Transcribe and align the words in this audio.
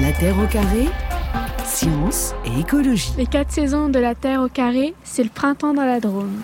La 0.00 0.12
Terre 0.12 0.38
au 0.38 0.46
carré, 0.46 0.88
science 1.64 2.34
et 2.46 2.60
écologie. 2.60 3.12
Les 3.18 3.26
quatre 3.26 3.50
saisons 3.50 3.90
de 3.90 3.98
la 3.98 4.14
Terre 4.14 4.40
au 4.40 4.48
carré, 4.48 4.94
c'est 5.04 5.22
le 5.22 5.28
printemps 5.28 5.74
dans 5.74 5.84
la 5.84 6.00
Drôme. 6.00 6.40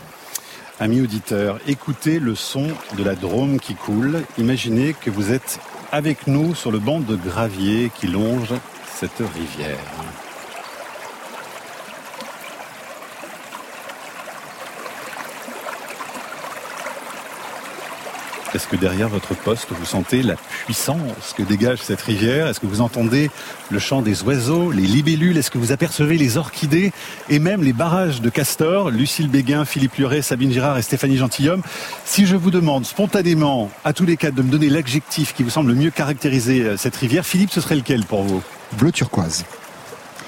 Amis 0.79 1.01
auditeurs, 1.01 1.59
écoutez 1.67 2.19
le 2.19 2.35
son 2.35 2.67
de 2.99 3.03
la 3.03 3.15
Drôme 3.15 3.59
qui 3.59 3.75
coule. 3.75 4.23
Imaginez 4.37 4.95
que 5.01 5.09
vous 5.09 5.33
êtes 5.33 5.59
avec 5.91 6.27
nous 6.27 6.55
sur 6.55 6.71
le 6.71 6.79
banc 6.79 7.01
de 7.01 7.17
gravier 7.17 7.91
qui 7.99 8.09
longe 8.09 8.53
cette 8.95 9.23
rivière. 9.35 10.06
Est-ce 18.57 18.69
que 18.69 18.77
derrière 18.77 19.11
votre 19.11 19.35
poste, 19.35 19.69
vous 19.69 19.85
sentez 19.85 20.23
la 20.23 20.35
puissance 20.65 21.35
que 21.37 21.43
dégage 21.43 21.83
cette 21.83 22.01
rivière? 22.01 22.47
Est-ce 22.47 22.59
que 22.59 22.67
vous 22.67 22.81
entendez 22.81 23.31
le 23.71 23.79
chant 23.79 24.01
des 24.01 24.23
oiseaux, 24.23 24.71
les 24.71 24.87
libellules? 24.87 25.37
Est-ce 25.37 25.51
que 25.51 25.59
vous 25.59 25.73
apercevez 25.73 26.17
les 26.17 26.39
orchidées 26.39 26.91
et 27.29 27.39
même 27.39 27.63
les 27.63 27.75
barrages 27.75 28.23
de 28.23 28.31
castors? 28.31 28.89
Lucille 28.89 29.29
Béguin, 29.29 29.67
Philippe 29.67 29.97
Luret, 29.97 30.23
Sabine 30.23 30.51
Girard 30.51 30.79
et 30.79 30.83
Stéphanie 30.83 31.19
Gentilhomme. 31.19 31.61
Si 32.07 32.25
je 32.25 32.35
vous 32.35 32.51
demande 32.51 32.87
spontanément, 32.87 33.71
à 33.85 33.93
tous 33.93 34.07
les 34.07 34.17
quatre, 34.17 34.35
de 34.35 34.41
me 34.41 34.51
donner 34.51 34.71
l'adjectif 34.71 35.35
qui 35.35 35.43
vous 35.43 35.51
semble 35.51 35.69
le 35.69 35.75
mieux 35.75 35.91
caractériser 35.91 36.63
euh, 36.63 36.77
cette 36.79 36.97
rivière, 36.97 37.27
Philippe, 37.27 37.51
ce 37.51 37.61
serait 37.61 37.77
lequel 37.77 38.07
pour 38.07 38.23
vous? 38.23 38.43
Bleu 38.79 38.91
turquoise. 38.91 39.45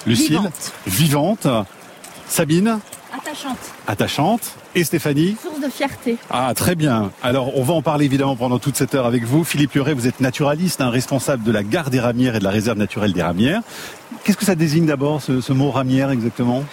Lucille? 0.07 0.51
Vivante. 0.87 1.47
Sabine? 2.29 2.79
Attachante. 3.29 3.59
Attachante. 3.87 4.41
Et 4.75 4.85
Stéphanie 4.85 5.37
Source 5.43 5.61
de 5.61 5.69
fierté. 5.69 6.17
Ah, 6.31 6.55
très 6.57 6.75
bien. 6.75 7.11
Alors, 7.23 7.59
on 7.59 7.63
va 7.63 7.75
en 7.75 7.83
parler 7.83 8.07
évidemment 8.07 8.37
pendant 8.37 8.59
toute 8.59 8.75
cette 8.77 8.95
heure 8.95 9.05
avec 9.05 9.25
vous. 9.25 9.45
Philippe 9.45 9.75
Luret, 9.75 9.93
vous 9.93 10.07
êtes 10.07 10.21
naturaliste, 10.21 10.81
un 10.81 10.89
responsable 10.89 11.45
de 11.45 11.53
la 11.53 11.63
gare 11.63 11.91
des 11.91 12.01
Ramières 12.01 12.37
et 12.37 12.39
de 12.39 12.45
la 12.45 12.51
réserve 12.51 12.79
naturelle 12.79 13.13
des 13.13 13.23
Ramières. 13.23 13.61
Qu'est-ce 14.25 14.39
que 14.39 14.47
ça 14.47 14.55
désigne 14.55 14.87
d'abord, 14.87 15.21
ce, 15.21 15.53
mot 15.53 15.71
ramière 15.71 16.11
exactement? 16.11 16.65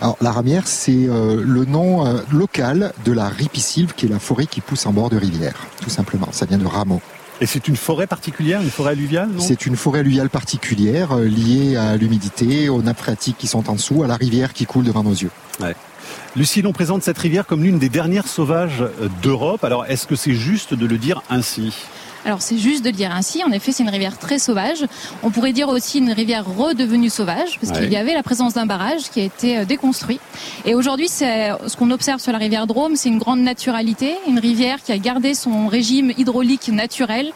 Alors, 0.00 0.16
la 0.20 0.30
ramière, 0.30 0.68
c'est 0.68 0.92
euh, 0.92 1.42
le 1.44 1.64
nom 1.64 2.06
euh, 2.06 2.20
local 2.30 2.92
de 3.04 3.10
la 3.10 3.28
ripisylve, 3.28 3.94
qui 3.94 4.06
est 4.06 4.08
la 4.08 4.20
forêt 4.20 4.46
qui 4.46 4.60
pousse 4.60 4.86
en 4.86 4.92
bord 4.92 5.10
de 5.10 5.16
rivière, 5.16 5.66
tout 5.82 5.90
simplement. 5.90 6.28
Ça 6.30 6.46
vient 6.46 6.58
de 6.58 6.66
rameau. 6.66 7.00
Et 7.40 7.46
c'est 7.46 7.66
une 7.66 7.76
forêt 7.76 8.06
particulière, 8.06 8.62
une 8.62 8.70
forêt 8.70 8.92
alluviale, 8.92 9.30
C'est 9.38 9.66
une 9.66 9.74
forêt 9.74 10.00
alluviale 10.00 10.30
particulière, 10.30 11.10
euh, 11.16 11.24
liée 11.24 11.76
à 11.76 11.96
l'humidité, 11.96 12.68
aux 12.68 12.82
nappes 12.82 13.00
phréatiques 13.00 13.36
qui 13.36 13.48
sont 13.48 13.68
en 13.68 13.74
dessous, 13.74 14.04
à 14.04 14.06
la 14.06 14.14
rivière 14.14 14.52
qui 14.52 14.64
coule 14.64 14.84
devant 14.84 15.02
nos 15.02 15.10
yeux. 15.10 15.32
Ouais. 15.60 15.74
Lucille, 16.36 16.66
on 16.66 16.72
présente 16.72 17.02
cette 17.02 17.18
rivière 17.18 17.46
comme 17.46 17.62
l'une 17.62 17.78
des 17.78 17.88
dernières 17.88 18.26
sauvages 18.26 18.84
d'Europe. 19.22 19.64
Alors, 19.64 19.86
est-ce 19.86 20.06
que 20.06 20.16
c'est 20.16 20.34
juste 20.34 20.74
de 20.74 20.86
le 20.86 20.98
dire 20.98 21.22
ainsi? 21.30 21.74
Alors 22.24 22.42
c'est 22.42 22.58
juste 22.58 22.84
de 22.84 22.90
le 22.90 22.96
dire 22.96 23.14
ainsi. 23.14 23.42
En 23.44 23.50
effet, 23.52 23.72
c'est 23.72 23.82
une 23.82 23.90
rivière 23.90 24.18
très 24.18 24.38
sauvage. 24.38 24.84
On 25.22 25.30
pourrait 25.30 25.52
dire 25.52 25.68
aussi 25.68 25.98
une 25.98 26.12
rivière 26.12 26.44
redevenue 26.46 27.10
sauvage 27.10 27.58
parce 27.60 27.78
qu'il 27.78 27.92
y 27.92 27.96
avait 27.96 28.14
la 28.14 28.22
présence 28.22 28.54
d'un 28.54 28.66
barrage 28.66 29.10
qui 29.10 29.20
a 29.20 29.24
été 29.24 29.58
euh, 29.58 29.64
déconstruit. 29.64 30.20
Et 30.64 30.74
aujourd'hui, 30.74 31.08
c'est 31.08 31.50
ce 31.66 31.76
qu'on 31.76 31.90
observe 31.90 32.20
sur 32.20 32.32
la 32.32 32.38
rivière 32.38 32.66
Drôme, 32.66 32.96
c'est 32.96 33.08
une 33.08 33.18
grande 33.18 33.40
naturalité, 33.40 34.14
une 34.28 34.38
rivière 34.38 34.82
qui 34.82 34.92
a 34.92 34.98
gardé 34.98 35.34
son 35.34 35.66
régime 35.66 36.12
hydraulique 36.16 36.68
naturel, 36.68 37.32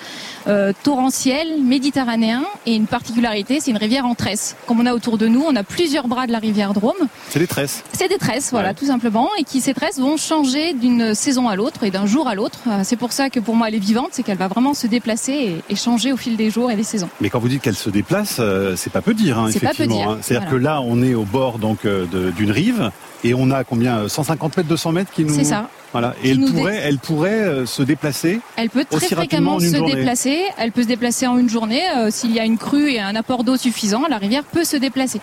euh, 0.47 0.72
torrentiel, 0.83 1.62
méditerranéen, 1.62 2.45
et 2.67 2.75
une 2.75 2.86
particularité, 2.86 3.58
c'est 3.61 3.70
une 3.70 3.77
rivière 3.77 4.06
en 4.06 4.14
tresse. 4.14 4.56
Comme 4.67 4.80
on 4.80 4.86
a 4.86 4.95
autour 4.95 5.19
de 5.19 5.27
nous, 5.27 5.45
on 5.47 5.55
a 5.56 5.62
plusieurs 5.62 6.08
bras 6.08 6.27
de 6.27 6.33
la 6.33 6.39
rivière 6.39 6.73
Drôme. 6.73 7.08
C'est 7.28 7.39
des 7.39 7.47
tresses. 7.47 7.83
C'est 7.92 8.08
des 8.08 8.19
tresses, 8.19 8.50
voilà, 8.50 8.75
tout 8.75 8.86
simplement, 8.86 9.28
et 9.39 9.45
qui 9.45 9.61
ces 9.61 9.75
tresses 9.75 9.98
vont 9.98 10.17
changer 10.17 10.73
d'une 10.73 11.14
saison 11.14 11.48
à 11.48 11.56
l'autre 11.56 11.84
et 11.84 11.91
d'un 11.91 12.06
jour 12.06 12.28
à 12.28 12.34
l'autre. 12.34 12.61
Euh, 12.67 12.80
c'est 12.84 12.97
pour 12.97 13.12
ça 13.12 13.30
que 13.30 13.41
pour 13.41 13.56
moi, 13.56 13.69
elle 13.69 13.75
est 13.75 13.78
vivante, 13.78 14.08
c'est 14.12 14.23
qu'elle 14.23 14.39
va 14.39 14.48
vraiment 14.48 14.75
se 14.78 14.86
déplacer 14.86 15.62
et, 15.68 15.76
changer 15.76 16.12
au 16.12 16.16
fil 16.16 16.36
des 16.36 16.50
jours 16.50 16.70
et 16.70 16.76
des 16.76 16.82
saisons. 16.84 17.08
Mais 17.20 17.30
quand 17.30 17.38
vous 17.38 17.48
dites 17.48 17.62
qu'elle 17.62 17.76
se 17.76 17.90
déplace, 17.90 18.36
euh, 18.38 18.74
c'est 18.76 18.92
pas 18.92 19.02
peu 19.02 19.14
dire, 19.14 19.38
hein, 19.38 19.48
effectivement. 19.48 20.12
Hein. 20.12 20.18
C'est-à-dire 20.22 20.48
que 20.48 20.56
là, 20.56 20.80
on 20.80 21.02
est 21.02 21.14
au 21.14 21.24
bord 21.24 21.58
donc 21.58 21.84
euh, 21.84 22.06
d'une 22.36 22.50
rive 22.50 22.90
et 23.24 23.34
on 23.34 23.50
a 23.50 23.64
combien 23.64 24.08
150 24.08 24.56
mètres, 24.56 24.68
200 24.68 24.92
mètres 24.92 25.12
qui 25.12 25.24
nous. 25.24 25.34
C'est 25.34 25.44
ça. 25.44 25.68
Voilà. 25.92 26.14
Et 26.22 26.30
elle 26.30 26.40
pourrait, 26.40 26.80
elle 26.83 26.98
pourrait 26.98 27.40
euh, 27.40 27.67
se 27.67 27.83
déplacer. 27.83 28.40
Elle 28.56 28.70
peut 28.70 28.84
très 28.88 29.06
fréquemment 29.08 29.58
se 29.58 29.84
déplacer. 29.84 30.38
Elle 30.58 30.72
peut 30.72 30.83
se 30.83 30.88
déplacer 30.88 31.27
en 31.27 31.38
une 31.38 31.48
journée. 31.48 31.83
S'il 32.11 32.33
y 32.33 32.40
a 32.40 32.44
une 32.44 32.58
crue 32.58 32.92
et 32.92 33.00
un 33.00 33.17
apport 33.17 33.44
d'eau 33.44 33.56
suffisant, 33.56 34.02
la 34.08 34.18
rivière 34.18 34.44
peut 34.44 34.64
se 34.64 34.77
déplacer. 34.77 35.20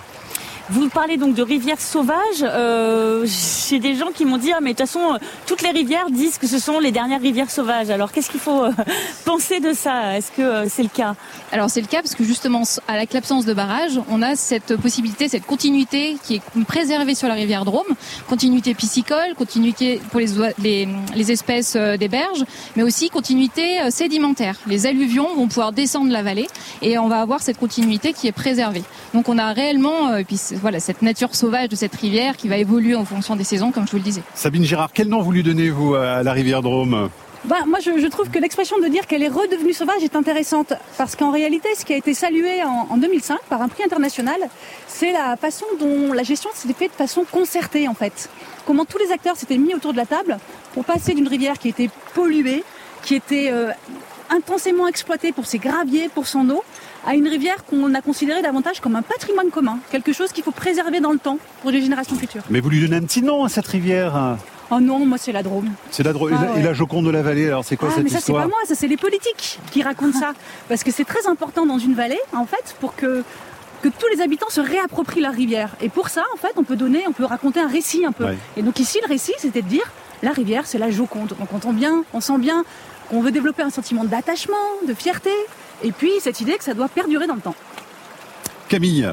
Vous 0.70 0.90
parlez 0.90 1.18
donc 1.18 1.36
de 1.36 1.44
rivières 1.44 1.80
sauvages. 1.80 2.18
Euh, 2.42 3.26
J'ai 3.70 3.78
des 3.78 3.94
gens 3.94 4.08
qui 4.12 4.26
m'ont 4.26 4.40
dit 4.40 4.52
ah 4.52 4.60
mais 4.62 4.74
de 4.74 4.78
toute 4.78 4.88
façon 4.88 5.20
toutes 5.46 5.62
les 5.62 5.70
rivières 5.70 6.10
disent 6.10 6.40
que 6.40 6.48
ce 6.48 6.58
sont 6.58 6.80
les 6.80 6.92
dernières 6.92 7.22
rivières 7.22 7.52
sauvages. 7.52 7.92
Alors 7.92 8.12
qu'est-ce 8.12 8.32
qu'il 8.32 8.40
faut 8.40 8.64
euh, 8.64 8.72
penser 9.26 9.60
de 9.60 9.74
ça? 9.74 10.18
Est-ce 10.18 10.32
que 10.32 10.42
euh, 10.42 10.66
c'est 10.68 10.82
le 10.82 10.90
cas? 10.90 11.16
Alors 11.52 11.70
c'est 11.70 11.82
le 11.82 11.88
cas 11.88 12.02
parce 12.02 12.16
que 12.16 12.24
justement 12.24 12.64
à 12.88 12.98
l'absence 12.98 13.46
de 13.46 13.54
barrage, 13.54 14.00
on 14.10 14.24
a 14.24 14.36
cette 14.36 14.76
possibilité, 14.78 15.28
cette 15.30 15.46
continuité 15.46 16.18
qui 16.24 16.36
est 16.36 16.64
préservée 16.68 17.14
sur 17.14 17.28
la 17.28 17.36
rivière 17.36 17.64
Drôme, 17.64 17.86
continuité 18.28 18.74
piscicole, 18.74 19.36
continuité 19.38 20.02
pour 20.10 20.20
les, 20.20 20.88
les, 21.16 21.32
espèces 21.32 21.76
euh, 21.76 21.96
des 21.96 22.08
berges, 22.08 22.44
mais 22.76 22.82
aussi 22.82 23.10
continuité 23.10 23.92
sédimentaire. 23.92 24.56
Les 24.66 24.88
alluvions 24.88 25.36
vont 25.36 25.48
pouvoir 25.48 25.74
descendre 25.74 26.12
la 26.12 26.24
vallée 26.24 26.48
et 26.82 26.98
on 26.98 27.08
va 27.08 27.22
avoir 27.22 27.42
cette 27.42 27.60
continuité 27.60 28.14
qui 28.14 28.28
est 28.28 28.32
préservée. 28.32 28.84
Donc 29.14 29.30
on 29.30 29.38
a 29.38 29.54
réellement, 29.54 30.16
et 30.16 30.24
puis 30.24 30.40
voilà, 30.56 30.80
cette 30.80 31.02
nature 31.02 31.36
sauvage 31.36 31.70
de 31.70 31.76
cette 31.76 31.96
rivière 31.96 32.38
qui 32.38 32.48
va 32.48 32.58
évoluer 32.58 32.96
en 32.96 33.06
fonction 33.06 33.36
des 33.36 33.44
saisons, 33.44 33.72
comme 33.72 33.86
je 33.86 33.92
vous 33.92 33.98
le 33.98 34.04
disais. 34.04 34.22
Sabine 34.34 34.64
Girard, 34.64 34.90
quel 34.94 35.08
nom 35.08 35.22
vous 35.22 35.32
lui 35.32 35.44
donnez, 35.44 35.70
vous, 35.70 35.96
à 35.96 36.24
la 36.24 36.34
rivière 36.34 36.62
Drôme 36.62 37.10
bah, 37.46 37.58
moi, 37.68 37.78
je, 37.80 38.08
trouve 38.08 38.32
que 38.32 38.40
l'expression 38.40 38.80
de 38.80 38.88
dire 38.88 39.06
qu'elle 39.06 39.22
est 39.22 39.28
redevenue 39.28 39.72
sauvage 39.72 40.04
est 40.04 40.16
intéressante 40.16 40.74
parce 40.98 41.16
qu'en 41.16 41.30
réalité, 41.30 41.70
ce 41.78 41.86
qui 41.86 41.94
a 41.94 41.98
été 41.98 42.16
salué 42.16 42.64
en, 42.64 42.98
2005 42.98 43.40
par 43.50 43.62
un 43.62 43.68
prix 43.68 43.84
international, 43.84 44.40
c'est 44.88 45.12
la 45.12 45.38
façon 45.38 45.66
dont 45.80 46.12
la 46.12 46.24
gestion 46.24 46.50
s'est 46.56 46.74
faite 46.74 46.92
de 46.92 46.96
façon 46.96 47.24
concertée 47.32 47.88
en 47.88 47.94
fait. 47.94 48.32
Comment 48.66 48.84
tous 48.84 48.98
les 48.98 49.12
acteurs 49.12 49.36
s'étaient 49.36 49.60
mis 49.60 49.76
autour 49.76 49.92
de 49.92 49.98
la 49.98 50.08
table 50.08 50.40
pour 50.74 50.86
passer 50.86 51.14
d'une 51.14 51.28
rivière 51.28 51.60
qui 51.60 51.70
était 51.70 51.92
polluée, 52.16 52.64
qui 53.04 53.14
était 53.14 53.52
euh, 53.52 53.70
intensément 54.32 54.88
exploitée 54.88 55.32
pour 55.32 55.46
ses 55.46 55.60
graviers, 55.60 56.10
pour 56.10 56.26
son 56.26 56.50
eau, 56.50 56.64
à 57.06 57.16
une 57.16 57.28
rivière 57.28 57.64
qu'on 57.66 57.94
a 57.94 58.02
considérée 58.02 58.42
davantage 58.42 58.80
comme 58.80 58.96
un 58.96 59.02
patrimoine 59.02 59.50
commun, 59.50 59.80
quelque 59.92 60.14
chose 60.14 60.32
qu'il 60.32 60.44
faut 60.44 60.52
préserver 60.52 61.00
dans 61.00 61.12
le 61.12 61.20
temps 61.20 61.38
pour 61.62 61.72
les 61.72 61.82
générations 61.82 62.16
futures. 62.16 62.44
Mais 62.50 62.60
vous 62.60 62.70
lui 62.70 62.82
donnez 62.82 62.98
un 62.98 63.04
petit 63.04 63.22
nom 63.22 63.44
à 63.44 63.50
cette 63.50 63.68
rivière 63.68 64.38
Oh 64.72 64.80
non, 64.80 65.06
moi 65.06 65.18
c'est 65.18 65.32
la 65.32 65.44
Drôme. 65.44 65.70
C'est 65.92 66.04
la 66.04 66.14
Drôme. 66.14 66.34
et, 66.58 66.62
la, 66.62 66.74
Joconde 66.74 67.06
de 67.06 67.12
la 67.12 67.22
vallée, 67.22 67.48
alors 67.48 67.64
c'est 67.64 67.78
quoi 67.78 67.90
ah, 67.92 67.96
cette 67.96 68.04
mais 68.04 68.10
ça, 68.10 68.20
c'est 68.20 68.34
pas 68.34 68.48
moi, 68.48 68.58
ça 68.66 68.74
c'est 68.74 68.88
les 68.88 68.98
politiques 68.98 69.60
qui 69.72 69.84
racontent 69.84 70.18
ça. 70.18 70.34
Parce 70.70 70.84
que 70.84 70.92
c'est 70.92 71.06
très 71.06 71.28
important 71.28 71.66
dans 71.66 71.78
une 71.78 71.94
vallée, 71.94 72.20
en 72.34 72.46
fait, 72.46 72.76
pour 72.80 72.96
que 72.96 73.24
que 73.82 73.90
tous 73.90 74.08
les 74.16 74.22
habitants 74.22 74.50
se 74.50 74.62
réapproprient 74.62 75.22
la 75.22 75.30
rivière. 75.30 75.76
Et 75.80 75.90
pour 75.90 76.10
ça, 76.10 76.24
en 76.34 76.38
fait, 76.38 76.54
on 76.56 76.64
peut 76.64 76.76
donner, 76.76 77.04
on 77.08 77.12
peut 77.12 77.26
raconter 77.26 77.60
un 77.60 77.68
récit 77.68 78.04
un 78.04 78.12
peu. 78.12 78.26
Et 78.58 78.64
donc 78.64 78.80
ici, 78.80 78.98
le 79.04 79.08
récit, 79.08 79.34
c'était 79.38 79.62
de 79.62 79.68
dire 79.68 79.84
la 80.24 80.32
rivière, 80.32 80.66
c'est 80.66 80.80
la 80.80 80.90
Joconde. 80.90 81.36
Donc 81.38 81.50
on 81.54 81.58
entend 81.58 81.74
bien, 81.74 82.04
on 82.14 82.20
sent 82.20 82.40
bien 82.40 82.64
qu'on 83.10 83.22
veut 83.22 83.32
développer 83.32 83.62
un 83.62 83.70
sentiment 83.70 84.04
d'attachement, 84.04 84.56
de 84.88 84.96
fierté, 84.96 85.30
et 85.84 85.92
puis 85.92 86.12
cette 86.20 86.42
idée 86.42 86.58
que 86.58 86.64
ça 86.64 86.74
doit 86.74 86.90
perdurer 86.90 87.28
dans 87.28 87.36
le 87.36 87.42
temps. 87.42 87.56
Camille, 88.70 89.08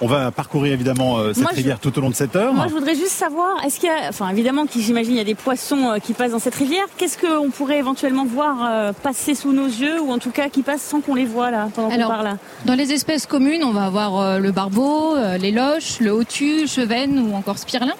on 0.00 0.06
va 0.06 0.30
parcourir 0.30 0.72
évidemment 0.72 1.18
euh, 1.18 1.32
cette 1.32 1.48
rivière 1.48 1.78
tout 1.78 1.96
au 1.96 2.00
long 2.00 2.10
de 2.10 2.14
cette 2.14 2.36
heure. 2.36 2.52
Moi, 2.52 2.66
je 2.68 2.72
voudrais 2.72 2.94
juste 2.94 3.12
savoir, 3.12 3.64
est-ce 3.64 3.80
qu'il 3.80 3.88
y 3.88 3.92
a, 3.92 4.08
enfin 4.08 4.28
évidemment, 4.28 4.66
j'imagine 4.74 5.12
il 5.12 5.18
y 5.18 5.20
a 5.20 5.24
des 5.24 5.34
poissons 5.34 5.90
euh, 5.90 5.98
qui 5.98 6.12
passent 6.12 6.32
dans 6.32 6.38
cette 6.38 6.54
rivière. 6.54 6.84
Qu'est-ce 6.96 7.18
qu'on 7.18 7.50
pourrait 7.50 7.78
éventuellement 7.78 8.26
voir 8.26 8.56
euh, 8.62 8.92
passer 8.92 9.34
sous 9.34 9.52
nos 9.52 9.66
yeux, 9.66 10.00
ou 10.00 10.12
en 10.12 10.18
tout 10.18 10.30
cas 10.30 10.48
qui 10.48 10.62
passent 10.62 10.82
sans 10.82 11.00
qu'on 11.00 11.14
les 11.14 11.24
voit 11.24 11.50
là 11.50 11.68
pendant 11.74 11.90
qu'on 11.90 12.08
parle 12.08 12.36
Dans 12.64 12.74
les 12.74 12.92
espèces 12.92 13.26
communes, 13.26 13.64
on 13.64 13.72
va 13.72 13.84
avoir 13.84 14.38
le 14.38 14.52
barbeau, 14.52 15.16
les 15.38 15.52
loches, 15.52 16.00
le 16.00 16.12
hautu, 16.12 16.66
chevenne 16.66 17.18
ou 17.18 17.34
encore 17.34 17.58
spirlin. 17.58 17.94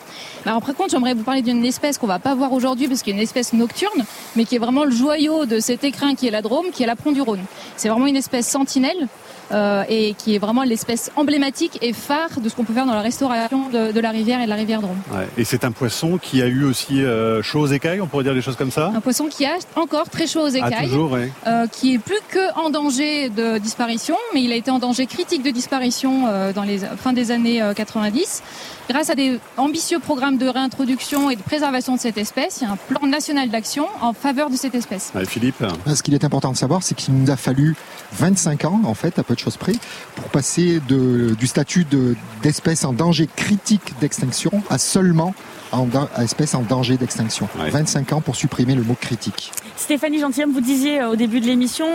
Alors, 0.45 0.63
par 0.63 0.75
contre, 0.75 0.91
j'aimerais 0.91 1.15
vous 1.15 1.25
parler 1.25 1.43
d'une 1.43 1.65
espèce 1.65 1.99
qu'on 1.99 2.07
va 2.07 2.19
pas 2.19 2.35
voir 2.35 2.53
aujourd'hui 2.53 2.87
parce 2.87 3.03
qu'il 3.03 3.13
y 3.13 3.17
a 3.17 3.19
une 3.19 3.23
espèce 3.23 3.53
nocturne, 3.53 4.05
mais 4.37 4.45
qui 4.45 4.55
est 4.55 4.61
vraiment 4.61 4.85
le 4.85 4.93
joyau 4.93 5.45
de 5.45 5.59
cet 5.59 5.83
écrin 5.83 6.15
qui 6.15 6.29
est 6.29 6.31
la 6.31 6.43
Drôme, 6.43 6.67
qui 6.73 6.83
est 6.83 6.87
l'apron 6.87 7.11
du 7.11 7.21
Rhône. 7.21 7.45
C'est 7.77 7.89
vraiment 7.89 8.07
une 8.07 8.17
espèce 8.17 8.47
sentinelle 8.47 9.09
euh, 9.53 9.85
et 9.89 10.15
qui 10.15 10.35
est 10.35 10.39
vraiment 10.39 10.65
l'espèce 10.65 11.11
emblématique 11.17 11.79
et 11.83 11.93
phare 11.93 12.41
de 12.41 12.49
ce 12.49 12.55
qu'on 12.55 12.65
peut 12.65 12.73
faire 12.73 12.87
dans 12.87 12.95
la 12.95 13.01
restauration 13.01 13.69
de, 13.69 14.01
la 14.01 14.11
rivière 14.11 14.41
et 14.41 14.45
de 14.45 14.51
la 14.51 14.57
rivière 14.57 14.81
Drôme. 14.81 14.97
Ouais. 15.13 15.27
Et 15.39 15.45
c'est 15.45 15.65
un 15.65 15.71
poisson 15.71 16.19
qui 16.19 16.43
a 16.43 16.47
eu 16.47 16.65
aussi 16.65 17.03
euh, 17.03 17.43
chaud 17.43 17.61
aux 17.61 17.67
écailles, 17.67 18.01
on 18.01 18.07
pourrait 18.07 18.25
dire 18.25 18.35
des 18.35 18.43
choses 18.43 18.57
comme 18.57 18.71
ça? 18.71 18.93
Un 18.95 19.01
poisson 19.01 19.27
qui 19.27 19.47
a 19.47 19.57
encore 19.77 20.11
très 20.11 20.27
chaud 20.27 20.43
aux 20.43 20.55
ah, 20.55 20.69
écailles, 20.69 20.89
toujours, 20.89 21.17
euh, 21.17 21.67
qui 21.69 21.95
est 21.95 21.99
plus 21.99 22.19
que 22.29 22.59
en 22.59 22.71
danger 22.71 23.29
de 23.29 23.59
disparition, 23.59 24.17
mais 24.35 24.43
il 24.43 24.53
a 24.53 24.57
été 24.57 24.71
en 24.71 24.79
danger 24.79 25.07
critique 25.07 25.43
de 25.43 25.51
disparition 25.51 26.25
euh, 26.27 26.53
dans 26.53 26.65
les 26.65 26.79
fin 26.79 27.13
des 27.13 27.31
années 27.31 27.63
90. 27.75 28.43
Grâce 28.89 29.11
à 29.11 29.15
des 29.15 29.41
ambitieux 29.57 29.99
programmes 29.99 30.39
de 30.39 30.47
réintroduction 30.47 31.31
et 31.31 31.37
de 31.37 31.43
préservation 31.43 31.95
de 31.95 32.01
cette 32.01 32.19
espèce, 32.19 32.59
il 32.61 32.65
y 32.65 32.67
a 32.67 32.73
un 32.73 32.77
plan 32.77 33.07
national 33.07 33.49
d'action 33.49 33.87
en 34.01 34.13
faveur 34.13 34.49
de 34.49 34.57
cette 34.57 34.75
espèce. 34.75 35.13
Philippe 35.27 35.65
Ce 35.93 36.03
qu'il 36.03 36.15
est 36.15 36.25
important 36.25 36.53
de 36.53 36.57
savoir, 36.57 36.83
c'est 36.83 36.95
qu'il 36.95 37.15
nous 37.15 37.31
a 37.31 37.37
fallu 37.37 37.75
25 38.13 38.65
ans, 38.65 38.81
en 38.85 38.95
fait, 38.95 39.19
à 39.19 39.25
peu 39.25 39.36
de 39.37 39.41
choses 39.41 39.57
près, 39.57 39.75
pour 40.17 40.25
passer 40.25 40.81
de, 40.89 41.35
du 41.39 41.47
statut 41.47 41.87
d'espèce 42.43 42.85
en 42.85 42.93
danger 42.93 43.29
critique 43.35 43.95
d'extinction 44.01 44.51
à 44.69 44.79
seulement 44.79 45.35
en, 45.73 45.89
espèce 46.21 46.55
en 46.55 46.63
danger 46.63 46.97
d'extinction. 46.97 47.49
25 47.57 48.13
ans 48.13 48.21
pour 48.21 48.37
supprimer 48.37 48.75
le 48.75 48.83
mot 48.83 48.97
critique. 49.01 49.53
Stéphanie 49.77 50.21
Gentilhomme, 50.21 50.53
vous 50.53 50.61
disiez 50.61 51.05
au 51.05 51.17
début 51.17 51.41
de 51.41 51.47
l'émission, 51.47 51.87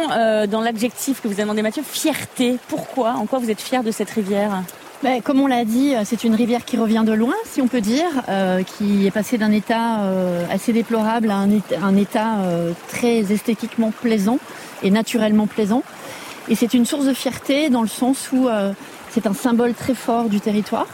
dans 0.48 0.62
l'adjectif 0.62 1.22
que 1.22 1.28
vous 1.28 1.34
avez 1.34 1.44
demandé 1.44 1.62
Mathieu, 1.62 1.84
fierté. 1.86 2.58
Pourquoi? 2.68 3.14
En 3.14 3.26
quoi 3.26 3.40
vous 3.40 3.50
êtes 3.50 3.62
fier 3.62 3.84
de 3.84 3.92
cette 3.92 4.10
rivière? 4.10 4.64
Ben, 5.04 5.20
comme 5.22 5.40
on 5.40 5.48
l'a 5.48 5.66
dit, 5.66 5.96
c'est 6.06 6.24
une 6.24 6.36
rivière 6.36 6.64
qui 6.64 6.78
revient 6.78 7.04
de 7.04 7.14
loin, 7.14 7.34
si 7.46 7.60
on 7.60 7.68
peut 7.68 7.82
dire, 7.82 8.06
qui 8.78 9.08
est 9.08 9.12
passée 9.12 9.38
d'un 9.40 9.52
état 9.52 10.02
assez 10.52 10.74
déplorable 10.74 11.32
à 11.32 11.38
un 11.38 11.50
état, 11.50 11.76
un 11.82 11.98
état 11.98 12.38
très 12.90 13.32
esthétiquement 13.32 13.92
plaisant 13.92 14.38
et 14.84 14.92
naturellement 14.92 15.48
plaisant. 15.48 15.84
Et 16.52 16.56
c'est 16.56 16.74
une 16.74 16.86
source 16.86 17.06
de 17.06 17.14
fierté 17.14 17.70
dans 17.70 17.82
le 17.82 17.88
sens 17.88 18.30
où 18.34 18.50
euh, 18.50 18.74
c'est 19.10 19.26
un 19.26 19.34
symbole 19.34 19.74
très 19.74 19.94
fort 19.94 20.28
du 20.28 20.42
territoire. 20.42 20.88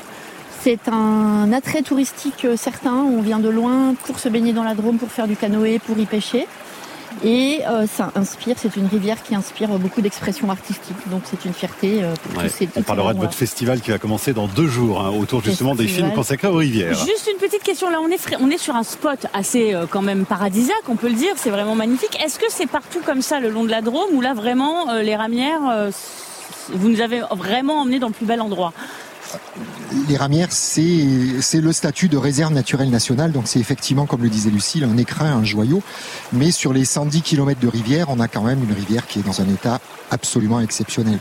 C'est 0.62 0.88
un 0.88 1.52
attrait 1.52 1.82
touristique 1.82 2.46
euh, 2.46 2.56
certain. 2.56 2.94
On 2.94 3.22
vient 3.22 3.40
de 3.40 3.50
loin 3.50 3.96
pour 4.06 4.20
se 4.20 4.30
baigner 4.30 4.54
dans 4.54 4.64
la 4.64 4.76
Drôme, 4.76 5.00
pour 5.00 5.10
faire 5.10 5.28
du 5.28 5.36
canoë, 5.36 5.80
pour 5.80 5.98
y 5.98 6.06
pêcher. 6.06 6.48
Et 7.24 7.62
euh, 7.68 7.88
ça 7.88 8.12
inspire, 8.16 8.56
c'est 8.60 8.76
une 8.76 8.88
rivière 8.88 9.22
qui 9.24 9.36
inspire 9.36 9.70
beaucoup 9.80 10.02
d'expressions 10.02 10.50
artistiques. 10.50 10.96
Donc 11.08 11.24
c'est 11.26 11.46
une 11.46 11.54
fierté 11.54 12.04
euh, 12.04 12.14
pour 12.16 12.44
tous 12.44 12.50
ces 12.50 12.70
On 12.76 12.84
parlera 12.84 13.14
de 13.14 13.20
votre 13.20 13.34
festival 13.34 13.82
qui 13.82 13.92
va 13.92 13.98
commencer 13.98 14.34
dans 14.34 14.48
deux 14.48 14.68
jours, 14.68 15.02
hein, 15.02 15.10
autour 15.10 15.44
justement 15.44 15.76
des 15.76 15.88
films 15.88 16.14
consacrés 16.14 16.48
aux 16.48 16.58
rivières. 16.58 16.94
Juste 16.94 17.30
une 17.32 17.40
petite 17.40 17.64
question, 17.64 17.90
là 17.90 18.00
on 18.02 18.10
est, 18.10 18.36
on 18.40 18.50
est 18.50 18.58
sur 18.58 18.76
un 18.76 18.84
spot 18.84 19.26
assez 19.34 19.74
euh, 19.74 19.86
quand 19.90 20.02
même 20.02 20.26
paradisiaque, 20.26 20.88
on 20.88 20.96
peut 20.96 21.10
le 21.10 21.16
dire, 21.16 21.34
c'est 21.38 21.50
vraiment 21.50 21.76
magnifique. 21.76 22.18
Est-ce 22.24 22.40
que 22.40 22.46
c'est 22.50 22.68
partout 22.68 23.00
comme 23.06 23.22
ça 23.22 23.40
le 23.40 23.50
long 23.50 23.64
de 23.64 23.72
la 23.72 23.82
Drôme 23.82 24.14
ou 24.14 24.22
là 24.22 24.34
vraiment 24.34 24.94
les 25.02 25.16
ramières, 25.16 25.92
vous 26.70 26.90
nous 26.90 27.02
avez 27.02 27.22
vraiment 27.32 27.82
emmené 27.82 28.00
dans 28.00 28.08
le 28.08 28.14
plus 28.14 28.26
bel 28.26 28.42
endroit? 28.42 28.74
Les 30.08 30.18
ramières, 30.18 30.52
c'est 30.52 31.62
le 31.62 31.72
statut 31.72 32.10
de 32.10 32.18
réserve 32.18 32.54
naturelle 32.54 32.90
nationale, 32.90 33.32
donc 33.32 33.44
c'est 33.48 33.60
effectivement, 33.60 34.06
comme 34.06 34.24
le 34.24 34.30
disait 34.30 34.50
Lucille, 34.50 34.84
un 34.84 34.98
écrin, 34.98 35.26
un 35.26 35.44
joyau. 35.44 35.82
Mais 36.34 36.52
sur 36.52 36.74
les 36.74 36.86
110 36.86 37.22
km 37.22 37.60
de 37.60 37.68
rivière, 37.68 38.08
on 38.10 38.20
a 38.20 38.28
quand 38.28 38.44
même 38.44 38.64
une 38.64 38.74
rivière 38.74 39.08
qui 39.08 39.20
est 39.20 39.24
dans 39.24 39.42
un 39.42 39.48
état 39.50 39.80
absolument 40.12 40.60
exceptionnel. 40.60 41.20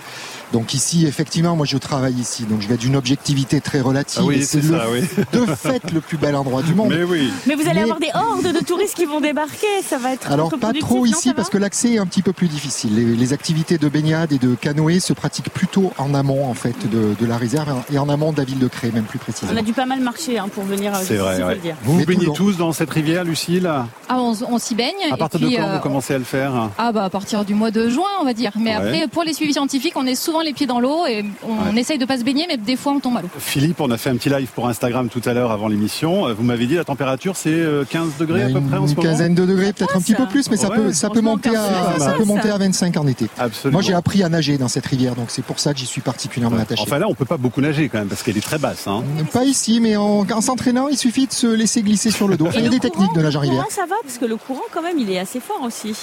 Donc 0.52 0.74
ici, 0.74 1.06
effectivement, 1.06 1.56
moi 1.56 1.66
je 1.66 1.76
travaille 1.76 2.14
ici, 2.14 2.44
donc 2.44 2.60
je 2.60 2.68
vais 2.68 2.76
d'une 2.76 2.94
objectivité 2.94 3.60
très 3.60 3.80
relative. 3.80 4.20
Ah 4.22 4.26
oui, 4.26 4.44
c'est 4.44 4.62
ça, 4.62 4.86
oui. 4.90 5.00
de 5.32 5.44
fait 5.54 5.90
le 5.90 6.00
plus 6.00 6.18
bel 6.18 6.36
endroit 6.36 6.62
du 6.62 6.74
monde. 6.74 6.94
Mais 6.96 7.02
oui. 7.02 7.30
Mais 7.46 7.56
vous 7.56 7.68
allez 7.68 7.80
avoir 7.80 7.98
des 7.98 8.10
hordes 8.14 8.52
de 8.52 8.64
touristes 8.64 8.94
qui 8.94 9.06
vont 9.06 9.20
débarquer, 9.20 9.66
ça 9.84 9.98
va 9.98 10.12
être. 10.12 10.30
Alors 10.30 10.50
pas 10.58 10.72
trop 10.72 11.04
ici 11.04 11.34
parce 11.34 11.50
que 11.50 11.58
l'accès 11.58 11.94
est 11.94 11.98
un 11.98 12.06
petit 12.06 12.22
peu 12.22 12.32
plus 12.32 12.48
difficile. 12.48 13.16
Les, 13.18 13.32
activités 13.32 13.76
de 13.76 13.88
baignade 13.88 14.32
et 14.32 14.38
de 14.38 14.54
canoë 14.54 15.00
se 15.00 15.12
pratiquent 15.12 15.50
plutôt 15.50 15.92
en 15.98 16.14
amont 16.14 16.48
en 16.48 16.54
fait 16.54 16.76
de, 16.88 17.26
la 17.26 17.36
réserve 17.36 17.82
et 17.92 17.95
en 17.98 18.08
amont 18.08 18.32
de 18.32 18.38
la 18.38 18.44
ville 18.44 18.58
de 18.58 18.69
Cré, 18.69 18.90
même 18.90 19.04
plus 19.04 19.19
précisément. 19.19 19.52
On 19.54 19.56
a 19.56 19.62
dû 19.62 19.72
pas 19.72 19.87
mal 19.87 20.00
marcher 20.00 20.38
hein, 20.38 20.48
pour 20.52 20.64
venir. 20.64 20.94
Euh, 20.94 20.98
c'est 21.02 21.16
vrai. 21.16 21.58
Vous 21.82 21.98
vous 21.98 22.04
baignez 22.04 22.32
tous 22.34 22.56
dans 22.56 22.72
cette 22.72 22.90
rivière, 22.90 23.25
Lucille 23.25 23.70
Ah, 24.08 24.19
on, 24.19 24.58
s'y 24.58 24.75
baigne. 24.75 24.94
À 25.10 25.16
partir 25.16 25.40
de 25.40 25.46
quand 25.46 25.69
vous 25.69 25.76
euh, 25.76 25.78
commencez 25.78 26.14
à 26.14 26.19
le 26.19 26.25
faire 26.25 26.70
Ah 26.78 26.93
bah 26.93 27.04
à 27.04 27.10
partir 27.10 27.44
du 27.44 27.54
mois 27.54 27.70
de 27.70 27.88
juin, 27.88 28.04
on 28.20 28.25
va 28.25 28.32
dire. 28.32 28.52
Mais 28.58 28.72
après, 28.72 29.08
pour 29.08 29.22
les 29.22 29.32
suivis 29.32 29.52
scientifiques, 29.52 29.94
on 29.96 30.06
est 30.06 30.14
souvent 30.14 30.43
les 30.43 30.52
pieds 30.52 30.66
dans 30.66 30.81
l'eau 30.81 31.06
et 31.06 31.25
on 31.44 31.76
essaye 31.76 31.98
de 31.98 32.04
pas 32.04 32.19
se 32.19 32.25
baigner, 32.25 32.46
mais 32.48 32.56
des 32.56 32.76
fois 32.76 32.93
on 32.93 33.00
tombe 33.00 33.16
à 33.16 33.22
l'eau. 33.22 33.28
Philippe, 33.38 33.81
on 33.81 33.90
a 33.90 33.96
fait 33.96 34.10
un 34.10 34.16
petit 34.16 34.28
live 34.28 34.49
pour 34.54 34.69
Instagram 34.69 35.08
tout 35.08 35.22
à 35.25 35.32
l'heure 35.32 35.52
avant 35.52 35.69
l'émission. 35.69 36.32
Vous 36.34 36.42
m'avez 36.42 36.66
dit 36.66 36.75
la 36.75 36.84
température 36.84 37.37
c'est 37.37 37.50
15 37.50 37.54
euh, 37.60 37.84
degrés 38.19 38.42
à 38.42 38.46
peu 38.49 38.60
près 38.60 38.78
en 38.78 38.87
ce 38.87 38.94
moment. 38.94 39.02
Une 39.02 39.08
quinzaine 39.08 39.34
de 39.34 39.46
degrés, 39.46 39.72
peut-être 39.72 39.96
un 39.96 40.00
petit 40.00 40.14
peu 40.14 40.26
plus, 40.26 40.50
mais 40.50 40.56
ça 40.56 40.70
peut 40.70 40.92
ça 40.92 41.10
peut 41.10 41.20
monter 41.20 41.54
à 41.54 41.99
ça 41.99 42.12
peut 42.12 42.25
monter 42.25 42.50
à 42.50 42.58
25 42.58 42.96
en 42.96 43.06
été. 43.06 43.28
Absolument. 43.38 43.78
Moi 43.78 43.82
j'ai 43.82 43.94
appris 43.94 44.22
à 44.22 44.28
nager 44.28 44.58
dans 44.58 44.69
cette 44.69 44.87
rivière, 44.87 45.14
donc 45.14 45.26
c'est 45.28 45.44
pour 45.44 45.58
ça 45.58 45.72
que 45.72 45.78
j'y 45.78 45.87
suis 45.87 46.00
particulièrement 46.00 46.58
attaché. 46.58 46.82
Enfin 46.82 46.99
là, 46.99 47.06
on 47.08 47.14
peut 47.14 47.25
pas 47.25 47.37
beaucoup 47.37 47.60
nager 47.60 47.85
quand 47.88 47.98
même 47.98 48.08
parce 48.08 48.22
qu'elle 48.22 48.36
est 48.36 48.42
très 48.42 48.58
basse. 48.58 48.86
Hein. 48.86 49.02
Pas 49.32 49.44
ici, 49.44 49.80
mais 49.80 49.96
en, 49.96 50.40
s'entraînant, 50.40 50.88
il 50.88 50.96
suffit 50.96 51.26
de 51.26 51.32
se 51.32 51.46
laisser 51.46 51.82
glisser 51.82 52.10
sur 52.10 52.28
le 52.28 52.36
dos. 52.36 52.48
il 52.54 52.64
y 52.64 52.66
a 52.66 52.70
des 52.70 52.80
techniques 52.80 53.14
de 53.14 53.22
nage 53.22 53.36
en 53.36 53.40
rivière. 53.40 53.64
Ça 53.70 53.86
va 53.86 53.96
parce 54.02 54.18
que 54.18 54.24
le 54.24 54.36
courant 54.36 54.64
quand 54.72 54.82
même, 54.82 54.98
il 54.98 55.10
est 55.10 55.18
assez 55.18 55.40
fort 55.40 55.62
aussi 55.62 55.94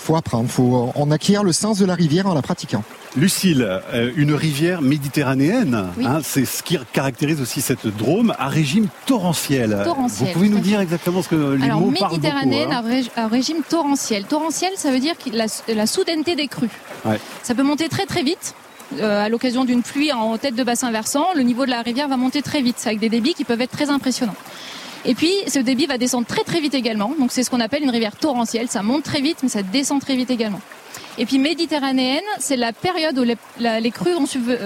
faut 0.00 0.16
apprendre, 0.16 0.48
faut, 0.48 0.90
on 0.94 1.10
acquiert 1.10 1.44
le 1.44 1.52
sens 1.52 1.78
de 1.78 1.84
la 1.84 1.94
rivière 1.94 2.26
en 2.26 2.34
la 2.34 2.42
pratiquant. 2.42 2.82
Lucille, 3.16 3.66
euh, 3.92 4.10
une 4.16 4.32
rivière 4.32 4.82
méditerranéenne, 4.82 5.88
hein, 6.02 6.20
c'est 6.22 6.44
ce 6.44 6.62
qui 6.62 6.78
caractérise 6.92 7.40
aussi 7.40 7.60
cette 7.60 7.86
Drôme 7.86 8.34
à 8.38 8.48
régime 8.48 8.86
torrentiel. 9.06 9.76
Vous 9.84 10.26
pouvez 10.32 10.48
nous 10.48 10.60
dire 10.60 10.80
exactement 10.80 11.22
ce 11.22 11.28
que 11.28 11.54
les 11.54 11.64
Alors, 11.64 11.80
mots 11.80 11.90
méditerranéenne 11.90 12.72
hein. 12.72 12.82
à, 13.16 13.26
régime 13.28 13.62
torrentiel. 13.68 14.24
Torrentiel, 14.24 14.72
ça 14.76 14.90
veut 14.90 15.00
dire 15.00 15.14
la, 15.32 15.46
la 15.68 15.86
soudaineté 15.86 16.34
des 16.34 16.48
crues. 16.48 16.70
Ça 17.42 17.54
peut 17.54 17.62
monter 17.62 17.88
très 17.88 18.06
très 18.06 18.22
vite. 18.22 18.54
Euh, 18.98 19.24
à 19.24 19.28
l'occasion 19.28 19.64
d'une 19.64 19.82
pluie 19.82 20.12
en 20.12 20.36
tête 20.36 20.54
de 20.54 20.64
bassin 20.64 20.90
versant, 20.90 21.26
le 21.34 21.42
niveau 21.42 21.64
de 21.64 21.70
la 21.70 21.82
rivière 21.82 22.08
va 22.08 22.16
monter 22.16 22.42
très 22.42 22.60
vite, 22.60 22.82
avec 22.86 22.98
des 22.98 23.08
débits 23.08 23.34
qui 23.34 23.44
peuvent 23.44 23.60
être 23.60 23.70
très 23.70 23.90
impressionnants. 23.90 24.34
Et 25.04 25.14
puis, 25.14 25.32
ce 25.46 25.58
débit 25.58 25.86
va 25.86 25.96
descendre 25.96 26.26
très 26.26 26.42
très 26.42 26.60
vite 26.60 26.74
également. 26.74 27.14
Donc, 27.18 27.32
c'est 27.32 27.42
ce 27.42 27.50
qu'on 27.50 27.60
appelle 27.60 27.82
une 27.82 27.90
rivière 27.90 28.16
torrentielle. 28.16 28.68
Ça 28.68 28.82
monte 28.82 29.04
très 29.04 29.20
vite, 29.20 29.38
mais 29.42 29.48
ça 29.48 29.62
descend 29.62 30.00
très 30.00 30.16
vite 30.16 30.30
également. 30.30 30.60
Et 31.18 31.26
puis 31.26 31.38
méditerranéenne, 31.38 32.20
c'est 32.38 32.56
la 32.56 32.72
période 32.72 33.18
où 33.18 33.24
les, 33.24 33.90
crues 33.90 34.14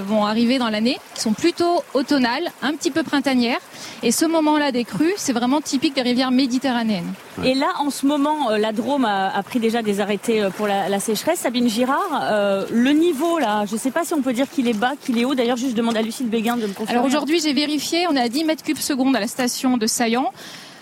vont, 0.07 0.25
arriver 0.25 0.59
dans 0.59 0.69
l'année, 0.69 0.99
qui 1.15 1.23
sont 1.23 1.33
plutôt 1.33 1.83
automnales, 1.95 2.51
un 2.63 2.73
petit 2.75 2.91
peu 2.91 3.03
printanières. 3.03 3.61
Et 4.03 4.13
ce 4.13 4.25
moment-là 4.25 4.71
des 4.71 4.85
crues, 4.85 5.15
c'est 5.17 5.33
vraiment 5.33 5.61
typique 5.61 5.95
des 5.95 6.03
rivières 6.03 6.31
méditerranéennes. 6.31 7.13
Et 7.43 7.55
là, 7.55 7.67
en 7.79 7.91
ce 7.91 8.07
moment, 8.07 8.51
euh, 8.51 8.59
la 8.59 8.73
Drôme 8.73 9.05
a, 9.05 9.43
pris 9.43 9.59
déjà 9.59 9.83
des 9.83 10.01
arrêtés 10.01 10.43
euh, 10.43 10.51
pour 10.51 10.69
la, 10.69 11.01
sécheresse. 11.01 11.41
Sabine 11.41 11.69
Girard, 11.69 12.23
euh, 12.23 12.67
le 12.71 12.91
niveau 12.91 13.39
là, 13.39 13.65
je 13.67 13.75
ne 13.75 13.79
sais 13.79 13.91
pas 13.91 14.05
si 14.05 14.15
on 14.15 14.23
peut 14.23 14.33
dire 14.33 14.49
qu'il 14.49 14.69
est 14.69 14.79
bas, 14.79 14.93
qu'il 15.01 15.19
est 15.19 15.25
haut. 15.25 15.35
D'ailleurs, 15.35 15.57
juste 15.57 15.77
demande 15.77 15.97
à 15.97 16.03
Lucille 16.03 16.29
Béguin 16.29 16.57
de 16.57 16.67
me 16.67 16.73
confirmer. 16.73 16.93
Alors 16.93 17.05
aujourd'hui, 17.05 17.41
j'ai 17.41 17.53
vérifié, 17.53 18.07
on 18.09 18.15
est 18.15 18.21
à 18.21 18.29
10 18.29 18.45
mètres 18.45 18.63
cubes 18.63 18.79
secondes 18.79 19.17
à 19.17 19.21
la 19.21 19.27
station 19.27 19.77
de 19.77 19.87
Saillant. 19.87 20.33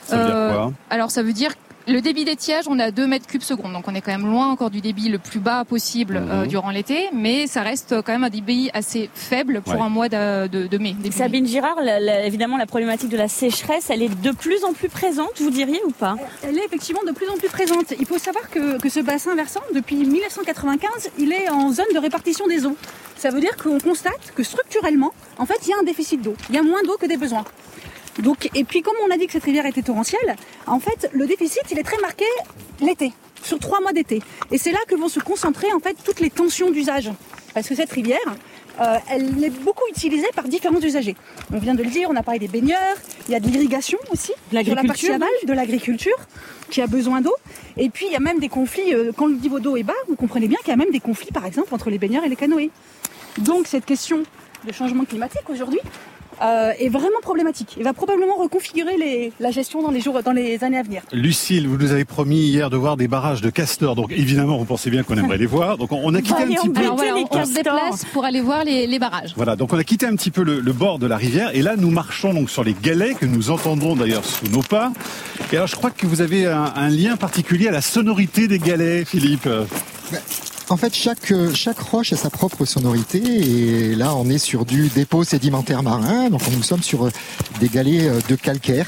Ça 0.04 0.16
veut 0.16 0.24
dire 0.24 0.34
quoi? 0.34 0.72
alors 0.90 1.10
ça 1.10 1.22
veut 1.22 1.32
dire 1.32 1.52
le 1.86 2.00
débit 2.00 2.24
d'étiage, 2.24 2.64
on 2.68 2.78
est 2.78 2.82
à 2.82 2.90
2 2.90 3.06
mètres 3.06 3.26
cubes 3.26 3.42
secondes, 3.42 3.72
donc 3.72 3.88
on 3.88 3.94
est 3.94 4.00
quand 4.00 4.12
même 4.12 4.26
loin 4.26 4.48
encore 4.48 4.70
du 4.70 4.80
débit 4.80 5.08
le 5.08 5.18
plus 5.18 5.40
bas 5.40 5.64
possible 5.64 6.16
euh, 6.16 6.42
mhm. 6.42 6.46
durant 6.46 6.70
l'été, 6.70 7.08
mais 7.12 7.46
ça 7.46 7.62
reste 7.62 8.02
quand 8.02 8.12
même 8.12 8.24
un 8.24 8.30
débit 8.30 8.70
assez 8.74 9.10
faible 9.14 9.60
pour 9.62 9.82
un 9.82 9.88
mois 9.88 10.08
de, 10.08 10.46
de, 10.46 10.78
mai. 10.78 10.94
Sabine 11.10 11.46
Girard, 11.46 11.78
évidemment, 12.24 12.56
la 12.56 12.66
problématique 12.66 13.08
de 13.08 13.16
la 13.16 13.28
sécheresse, 13.28 13.90
elle 13.90 14.02
est 14.02 14.22
de 14.22 14.30
plus 14.30 14.64
en 14.64 14.72
plus 14.72 14.88
présente, 14.88 15.40
vous 15.40 15.50
diriez 15.50 15.80
ou 15.86 15.90
pas? 15.90 16.16
Elle 16.42 16.58
est 16.58 16.64
effectivement 16.64 17.02
de 17.06 17.12
plus 17.12 17.28
en 17.28 17.36
plus 17.36 17.48
présente. 17.48 17.92
Il 17.98 18.06
faut 18.06 18.18
savoir 18.18 18.48
que, 18.50 18.78
que 18.78 18.88
ce 18.88 19.00
bassin 19.00 19.34
versant, 19.34 19.62
depuis 19.74 19.96
1995, 19.96 21.10
il 21.18 21.32
est 21.32 21.48
en 21.50 21.72
zone 21.72 21.86
de 21.94 21.98
répartition 21.98 22.46
des 22.46 22.66
eaux. 22.66 22.76
Ça 23.16 23.30
veut 23.30 23.40
dire 23.40 23.56
qu'on 23.56 23.78
constate 23.78 24.32
que 24.34 24.42
structurellement, 24.42 25.12
en 25.38 25.46
fait, 25.46 25.58
il 25.62 25.70
y 25.70 25.72
a 25.72 25.76
un 25.80 25.84
déficit 25.84 26.20
d'eau. 26.20 26.34
Il 26.48 26.54
y 26.54 26.58
a 26.58 26.62
moins 26.62 26.82
d'eau 26.82 26.96
que 27.00 27.06
des 27.06 27.16
besoins. 27.16 27.44
Donc, 28.22 28.48
et 28.54 28.64
puis 28.64 28.82
comme 28.82 28.94
on 29.06 29.10
a 29.10 29.18
dit 29.18 29.26
que 29.26 29.32
cette 29.32 29.44
rivière 29.44 29.66
était 29.66 29.82
torrentielle, 29.82 30.36
en 30.66 30.78
fait, 30.78 31.10
le 31.12 31.26
déficit, 31.26 31.62
il 31.70 31.78
est 31.78 31.82
très 31.82 32.00
marqué 32.00 32.24
l'été, 32.80 33.12
sur 33.42 33.58
trois 33.58 33.80
mois 33.80 33.92
d'été. 33.92 34.22
Et 34.50 34.58
c'est 34.58 34.72
là 34.72 34.78
que 34.88 34.94
vont 34.94 35.08
se 35.08 35.20
concentrer 35.20 35.72
en 35.72 35.80
fait 35.80 35.96
toutes 36.04 36.20
les 36.20 36.30
tensions 36.30 36.70
d'usage. 36.70 37.10
Parce 37.52 37.68
que 37.68 37.74
cette 37.74 37.90
rivière, 37.90 38.18
euh, 38.80 38.96
elle 39.10 39.44
est 39.44 39.50
beaucoup 39.50 39.84
utilisée 39.90 40.28
par 40.34 40.44
différents 40.44 40.80
usagers. 40.80 41.16
On 41.52 41.58
vient 41.58 41.74
de 41.74 41.82
le 41.82 41.90
dire, 41.90 42.08
on 42.10 42.16
a 42.16 42.22
parlé 42.22 42.38
des 42.38 42.48
baigneurs, 42.48 42.96
il 43.28 43.32
y 43.32 43.34
a 43.34 43.40
de 43.40 43.48
l'irrigation 43.48 43.98
aussi, 44.10 44.32
sur 44.50 44.74
la 44.74 44.82
partie 44.84 45.10
aval, 45.10 45.28
de 45.46 45.52
l'agriculture, 45.52 46.16
qui 46.70 46.80
a 46.80 46.86
besoin 46.86 47.20
d'eau. 47.20 47.34
Et 47.76 47.90
puis 47.90 48.06
il 48.06 48.12
y 48.12 48.16
a 48.16 48.20
même 48.20 48.38
des 48.38 48.48
conflits, 48.48 48.94
euh, 48.94 49.12
quand 49.14 49.26
le 49.26 49.34
niveau 49.34 49.60
d'eau 49.60 49.76
est 49.76 49.82
bas, 49.82 49.92
vous 50.08 50.16
comprenez 50.16 50.48
bien 50.48 50.58
qu'il 50.60 50.68
y 50.68 50.72
a 50.72 50.76
même 50.76 50.90
des 50.90 51.00
conflits, 51.00 51.32
par 51.32 51.44
exemple, 51.44 51.74
entre 51.74 51.90
les 51.90 51.98
baigneurs 51.98 52.24
et 52.24 52.28
les 52.28 52.36
canoës. 52.36 52.70
Donc 53.38 53.66
cette 53.66 53.84
question 53.84 54.22
de 54.64 54.72
changement 54.72 55.04
climatique 55.04 55.48
aujourd'hui, 55.50 55.80
euh, 56.42 56.72
est 56.78 56.88
vraiment 56.88 57.20
problématique. 57.22 57.74
Il 57.76 57.84
va 57.84 57.92
probablement 57.92 58.36
reconfigurer 58.36 58.96
les, 58.96 59.32
la 59.40 59.50
gestion 59.50 59.82
dans 59.82 59.90
les 59.90 60.00
jours, 60.00 60.22
dans 60.22 60.32
les 60.32 60.64
années 60.64 60.78
à 60.78 60.82
venir. 60.82 61.02
Lucille, 61.12 61.68
vous 61.68 61.76
nous 61.76 61.92
avez 61.92 62.04
promis 62.04 62.40
hier 62.40 62.70
de 62.70 62.76
voir 62.76 62.96
des 62.96 63.08
barrages 63.08 63.42
de 63.42 63.50
castors. 63.50 63.94
Donc 63.94 64.12
évidemment, 64.12 64.58
vous 64.58 64.64
pensez 64.64 64.90
bien 64.90 65.02
qu'on 65.02 65.16
aimerait 65.16 65.38
les 65.38 65.46
voir. 65.46 65.78
Donc 65.78 65.92
on 65.92 66.14
a 66.14 66.20
quitté 66.20 66.42
un 66.42 66.46
petit 66.48 66.68
peu. 66.68 66.80
Alors 66.80 66.96
voilà, 66.96 67.14
on, 67.16 67.44
se 67.44 67.54
déplace 67.54 68.04
pour 68.12 68.24
aller 68.24 68.40
voir 68.40 68.64
les, 68.64 68.86
les, 68.86 68.98
barrages. 68.98 69.32
Voilà, 69.36 69.56
donc 69.56 69.72
on 69.72 69.78
a 69.78 69.84
quitté 69.84 70.06
un 70.06 70.16
petit 70.16 70.30
peu 70.30 70.42
le, 70.42 70.60
le, 70.60 70.72
bord 70.72 70.98
de 70.98 71.06
la 71.06 71.16
rivière 71.16 71.54
et 71.54 71.62
là 71.62 71.76
nous 71.76 71.90
marchons 71.90 72.34
donc 72.34 72.50
sur 72.50 72.64
les 72.64 72.74
galets 72.74 73.16
que 73.18 73.26
nous 73.26 73.50
entendrons 73.50 73.94
d'ailleurs 73.94 74.24
sous 74.24 74.48
nos 74.48 74.62
pas. 74.62 74.92
Et 75.52 75.56
alors 75.56 75.68
je 75.68 75.76
crois 75.76 75.90
que 75.90 76.06
vous 76.06 76.20
avez 76.20 76.46
un, 76.46 76.72
un 76.74 76.88
lien 76.88 77.16
particulier 77.16 77.68
à 77.68 77.72
la 77.72 77.82
sonorité 77.82 78.48
des 78.48 78.58
galets, 78.58 79.06
Philippe. 79.06 79.48
En 80.72 80.78
fait, 80.78 80.94
chaque, 80.94 81.34
chaque 81.54 81.80
roche 81.80 82.14
a 82.14 82.16
sa 82.16 82.30
propre 82.30 82.64
sonorité 82.64 83.18
et 83.18 83.94
là, 83.94 84.14
on 84.14 84.30
est 84.30 84.38
sur 84.38 84.64
du 84.64 84.88
dépôt 84.88 85.22
sédimentaire 85.22 85.82
marin, 85.82 86.30
donc 86.30 86.40
nous 86.50 86.62
sommes 86.62 86.82
sur 86.82 87.10
des 87.60 87.68
galets 87.68 88.26
de 88.26 88.36
calcaire 88.36 88.86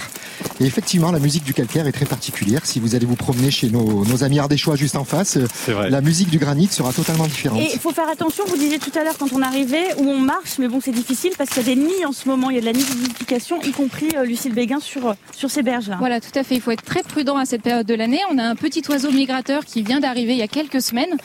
et 0.61 0.65
effectivement, 0.65 1.11
la 1.11 1.19
musique 1.19 1.45
du 1.45 1.53
calcaire 1.53 1.87
est 1.87 1.93
très 1.93 2.07
particulière. 2.07 2.65
Si 2.65 2.81
vous 2.81 2.95
allez 2.95 3.07
vous 3.07 3.17
promener 3.17 3.51
chez 3.51 3.71
nos, 3.71 4.05
nos 4.05 4.25
amis 4.25 4.39
ardéchois 4.39 4.77
juste 4.77 4.97
en 4.97 5.05
face, 5.05 5.39
la 5.69 6.01
musique 6.01 6.31
du 6.31 6.39
granit 6.39 6.69
sera 6.69 6.93
totalement 6.93 7.27
différente. 7.27 7.61
Et 7.61 7.71
il 7.73 7.81
faut 7.81 7.93
faire 7.93 8.09
attention, 8.09 8.45
vous 8.47 8.57
disiez 8.57 8.79
tout 8.79 8.97
à 8.99 9.05
l'heure 9.05 9.17
quand 9.19 9.33
on 9.33 9.43
arrivait, 9.43 9.95
où 9.99 10.09
on 10.09 10.19
marche, 10.19 10.59
mais 10.59 10.69
bon, 10.69 10.81
c'est 10.83 10.93
difficile 10.93 11.33
parce 11.37 11.51
qu'il 11.51 11.67
y 11.67 11.73
a 11.73 11.75
des 11.75 11.81
nids 11.81 12.07
en 12.07 12.13
ce 12.13 12.29
moment, 12.29 12.51
il 12.51 12.57
y 12.57 12.59
a 12.59 12.61
de 12.61 12.67
la 12.67 12.73
nidification, 12.73 13.61
y 13.63 13.73
compris 13.73 14.09
euh, 14.17 14.25
Lucille 14.25 14.55
Béguin 14.55 14.81
sur, 14.81 15.09
euh, 15.09 15.15
sur 15.35 15.51
ces 15.51 15.63
berges-là. 15.63 15.97
Voilà, 15.99 16.21
tout 16.21 16.37
à 16.39 16.45
fait. 16.45 16.55
Il 16.55 16.61
faut 16.61 16.71
être 16.71 16.85
très 16.85 17.03
prudent 17.03 17.37
à 17.37 17.45
cette 17.45 17.63
période 17.63 17.87
de 17.87 17.95
l'année. 17.95 18.21
On 18.31 18.39
a 18.39 18.45
un 18.45 18.55
petit 18.57 18.83
oiseau 18.89 19.11
migrateur 19.11 19.65
qui 19.65 19.83
vient 19.83 20.01
d'arriver 20.01 20.33
il 20.33 20.39
y 20.39 20.43
a 20.43 20.49
quelques 20.49 20.83
semaines, 20.83 21.17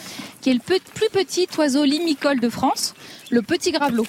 qui 0.41 0.48
est 0.49 0.53
le 0.53 0.59
plus 0.59 1.09
petit 1.11 1.47
oiseau 1.57 1.83
limicole 1.83 2.39
de 2.39 2.49
France, 2.49 2.93
le 3.29 3.41
petit 3.41 3.71
gravelot. 3.71 4.05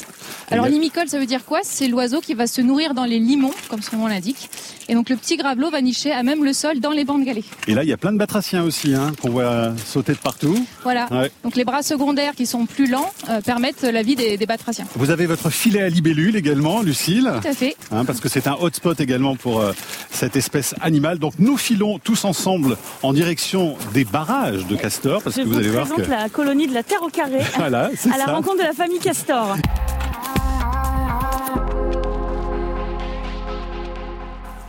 Alors 0.51 0.67
limicole, 0.67 1.09
ça 1.09 1.19
veut 1.19 1.27
dire 1.27 1.45
quoi? 1.45 1.61
C'est 1.63 1.89
l'oiseau 1.89 2.21
qui 2.21 2.35
va 2.35 2.47
se 2.47 2.61
nourrir 2.61 2.95
dans 2.95 3.05
les 3.05 3.19
limons, 3.19 3.53
comme 3.69 3.83
son 3.83 3.97
nom 3.97 4.07
l'indique. 4.07 4.49
Et 4.89 4.95
donc 4.95 5.09
le 5.09 5.17
petit 5.17 5.37
gravelot 5.37 5.71
va 5.71 5.81
nicher 5.81 6.11
à 6.13 6.23
même 6.23 6.45
le 6.45 6.53
sol 6.53 6.81
dans 6.81 6.91
les 6.91 7.05
bancs 7.05 7.21
de 7.21 7.25
galets. 7.27 7.45
Et 7.69 7.75
là, 7.75 7.85
il 7.85 7.89
y 7.89 7.93
a 7.93 7.97
plein 7.97 8.13
de 8.13 8.19
batraciens 8.19 8.65
aussi, 8.65 8.95
hein, 8.95 9.13
qu'on 9.23 9.31
voit 9.31 9.73
sauter 9.87 10.13
de 10.13 10.19
partout. 10.19 10.67
Voilà. 10.83 11.07
Ouais. 11.13 11.31
Donc 11.45 11.55
les 11.55 11.65
bras 11.65 11.83
secondaires 11.83 12.35
qui 12.35 12.47
sont 12.47 12.67
plus 12.67 12.87
lents 12.89 13.11
euh, 13.29 13.41
permettent 13.41 13.83
la 13.83 14.03
vie 14.03 14.17
des, 14.17 14.37
des 14.37 14.47
batraciens. 14.47 14.87
Vous 14.97 15.11
avez 15.11 15.27
votre 15.27 15.51
filet 15.51 15.83
à 15.83 15.89
libellule 15.89 16.35
également, 16.37 16.83
Lucille. 16.83 17.31
Tout 17.43 17.49
à 17.49 17.53
fait. 17.53 17.77
Hein, 17.93 18.05
parce 18.05 18.21
que 18.21 18.29
c'est 18.29 18.47
un 18.49 18.55
hotspot 18.61 18.99
également 19.01 19.37
pour 19.37 19.61
euh, 19.61 19.73
cette 20.11 20.35
espèce 20.37 20.75
animale. 20.81 21.19
Donc 21.19 21.35
nous 21.39 21.57
filons 21.57 21.99
tous 21.99 22.25
ensemble 22.25 22.77
en 23.03 23.13
direction 23.13 23.77
des 23.95 24.05
barrages 24.05 24.67
de 24.67 24.75
castors, 24.77 25.23
parce 25.23 25.37
Je 25.37 25.43
que 25.43 25.47
vous 25.47 25.53
vous 25.53 25.59
allez 25.59 25.69
voir 25.69 25.87
présente 25.87 26.07
que 26.07 26.11
la 26.11 26.29
colonie 26.29 26.67
de 26.67 26.75
la 26.75 26.83
Terre 26.83 27.03
au 27.03 27.09
carré. 27.09 27.39
Voilà, 27.57 27.91
c'est 27.97 28.11
à 28.13 28.17
la 28.17 28.25
ça. 28.25 28.33
rencontre 28.33 28.59
de 28.59 28.63
la 28.65 28.73
famille 28.73 28.99
Castor. 29.11 30.00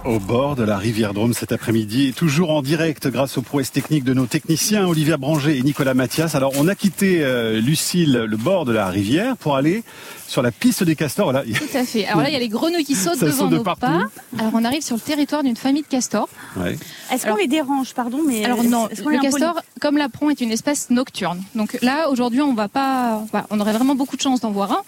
Au 0.04 0.20
bord 0.20 0.56
de 0.56 0.64
la 0.64 0.78
rivière 0.78 1.14
Drôme 1.14 1.34
cet 1.34 1.52
après-midi, 1.52 2.08
et 2.08 2.12
toujours 2.12 2.50
en 2.52 2.62
direct 2.64 3.08
grâce 3.08 3.38
aux 3.38 3.42
prouesses 3.44 3.72
techniques 3.72 4.04
de 4.04 4.14
nos 4.16 4.26
techniciens 4.26 4.88
Olivia 4.88 5.18
Branger 5.18 5.56
et 5.58 5.62
Nicolas 5.62 5.94
Mathias. 5.94 6.34
Alors 6.34 6.54
on 6.58 6.68
a 6.68 6.74
quitté 6.76 7.24
euh, 7.24 7.60
Lucille 7.62 8.14
le 8.28 8.38
bord 8.38 8.66
de 8.66 8.72
la 8.72 8.88
rivière 8.88 9.38
pour 9.38 9.56
aller 9.56 9.84
sur 10.28 10.42
la 10.42 10.52
piste 10.52 10.84
des 10.84 10.96
castors. 10.96 11.32
Voilà. 11.32 11.44
Tout 11.44 11.78
à 11.78 11.84
fait. 11.84 12.06
Alors 12.08 12.22
là, 12.24 12.30
il 12.30 12.34
y 12.34 12.36
a 12.36 12.40
les 12.40 12.48
grenouilles 12.48 12.86
qui 12.86 12.96
sautent 12.96 13.18
Ça 13.20 13.26
devant 13.28 13.38
saute 13.38 13.50
de 13.52 13.58
nos 13.58 13.64
partout. 13.64 13.82
pas. 13.82 14.06
Alors 14.40 14.52
on 14.54 14.64
arrive 14.64 14.82
sur 14.82 14.96
le 14.96 15.02
territoire 15.02 15.44
d'une 15.44 15.58
famille 15.58 15.82
de 15.84 15.88
castors. 15.88 16.30
Ouais. 16.58 16.78
Est-ce 17.14 17.28
qu'on 17.28 17.36
les 17.36 17.48
dérange, 17.48 17.94
pardon, 17.94 18.20
mais 18.26 18.44
Alors 18.46 18.64
non, 18.64 18.88
le 18.88 18.94
est 18.94 19.00
impoli 19.02 19.20
castor, 19.20 19.62
comme 19.82 19.98
l'apron, 19.98 20.30
est 20.32 20.42
une 20.42 20.52
espèce 20.52 20.90
nocturne. 20.90 21.44
Donc 21.54 21.78
là, 21.84 22.10
aujourd'hui, 22.10 22.42
on 22.42 22.54
va 22.54 22.70
pas, 22.70 23.24
on 23.52 23.60
aurait 23.60 23.74
vraiment 23.74 23.96
beaucoup 23.96 24.16
de 24.18 24.22
chance 24.22 24.40
d'en 24.42 24.52
voir 24.52 24.72
un, 24.72 24.82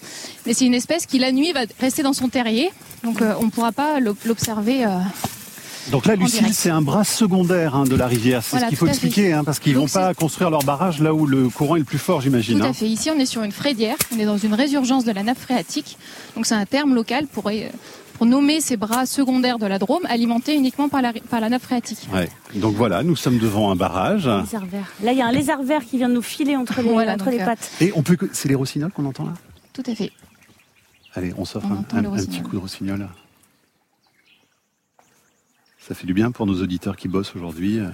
mais 0.48 0.54
c'est 0.56 0.66
une 0.66 0.74
espèce 0.74 1.06
qui 1.06 1.20
la 1.20 1.32
nuit 1.32 1.52
va 1.52 1.62
rester 1.80 2.02
dans 2.04 2.14
son 2.14 2.30
terrier, 2.30 2.72
donc 3.04 3.22
euh, 3.22 3.34
on 3.40 3.46
ne 3.46 3.52
pourra 3.52 3.74
pas 3.74 4.00
l'ob- 4.00 4.16
l'observer. 4.26 4.86
euh, 4.86 4.90
Donc 5.92 6.06
là, 6.06 6.16
Lucille, 6.16 6.54
c'est 6.54 6.70
un 6.70 6.82
bras 6.82 7.04
secondaire 7.04 7.76
hein, 7.76 7.84
de 7.84 7.96
la 7.98 8.08
rivière. 8.08 8.42
C'est 8.42 8.52
Voilà, 8.52 8.68
ce 8.68 8.70
qu'il 8.70 8.78
faut 8.78 8.88
expliquer, 8.88 9.34
hein, 9.34 9.44
parce 9.44 9.60
qu'ils 9.60 9.74
Donc 9.74 9.90
vont 9.90 9.94
pas 10.00 10.14
construire 10.14 10.50
leur 10.50 10.64
barrage 10.64 11.02
là 11.02 11.14
où 11.14 11.26
le 11.26 11.50
courant 11.50 11.76
est 11.76 11.80
le 11.80 11.86
plus 11.86 11.98
fort, 11.98 12.22
j'imagine. 12.22 12.60
Tout 12.60 12.66
hein. 12.66 12.70
à 12.70 12.74
fait. 12.74 12.88
Ici, 12.88 13.10
on 13.14 13.20
est 13.20 13.26
sur 13.26 13.44
une 13.44 13.52
frédière. 13.52 13.98
On 14.16 14.20
est 14.20 14.26
dans 14.26 14.38
une 14.38 14.54
résurgence 14.54 15.04
de 15.04 15.12
la 15.12 15.24
nappe 15.24 15.40
phréatique. 15.40 15.98
Donc, 16.36 16.46
c'est 16.46 16.56
un 16.56 16.66
terme 16.66 16.96
local 16.96 17.28
pour, 17.28 17.48
euh, 17.50 17.68
pour 18.14 18.26
nommer 18.26 18.62
ces 18.62 18.78
bras 18.78 19.06
secondaires 19.06 19.60
de 19.60 19.66
la 19.66 19.78
Drôme, 19.78 20.04
alimentés 20.08 20.56
uniquement 20.56 20.88
par 20.88 21.02
la, 21.02 21.12
par 21.30 21.42
la 21.42 21.50
nappe 21.50 21.64
phréatique. 21.64 22.08
Ouais. 22.14 22.30
Donc 22.56 22.76
voilà, 22.76 23.04
nous 23.04 23.18
sommes 23.18 23.38
devant 23.38 23.70
un 23.70 23.76
barrage. 23.76 24.26
Lézard 24.28 24.66
vert. 24.66 24.90
Là, 25.04 25.12
il 25.12 25.18
y 25.18 25.22
a 25.22 25.28
un 25.28 25.32
lézard 25.34 25.64
vert 25.64 25.84
qui 25.84 25.98
vient 25.98 26.08
de 26.08 26.14
nous 26.14 26.22
filer 26.22 26.56
entre 26.56 26.82
les, 26.82 26.90
Voilà, 26.90 27.16
entre 27.16 27.26
donc, 27.26 27.34
les 27.34 27.42
euh, 27.42 27.46
pattes. 27.46 27.72
Et 27.82 27.92
on 27.94 28.04
peut, 28.04 28.16
que- 28.16 28.30
c'est 28.32 28.48
les 28.48 28.56
rossignols 28.56 28.92
qu'on 28.94 29.04
entend 29.06 29.26
là? 29.26 29.34
Tout 29.74 29.84
à 29.86 29.96
fait. 29.96 30.14
Allez, 31.14 31.34
on 31.38 31.44
s'offre 31.44 31.68
un, 31.68 31.98
un- 31.98 32.04
petit 32.04 32.42
coup 32.42 32.54
de 32.56 32.62
rossignol. 32.62 33.10
Ça 35.86 35.96
fait 35.96 36.08
du 36.08 36.14
bien 36.14 36.32
pour 36.32 36.46
nos 36.46 36.62
auditeurs 36.62 36.96
qui 36.96 37.08
bossent 37.08 37.36
aujourd'hui 37.36 37.80
euh, 37.80 37.90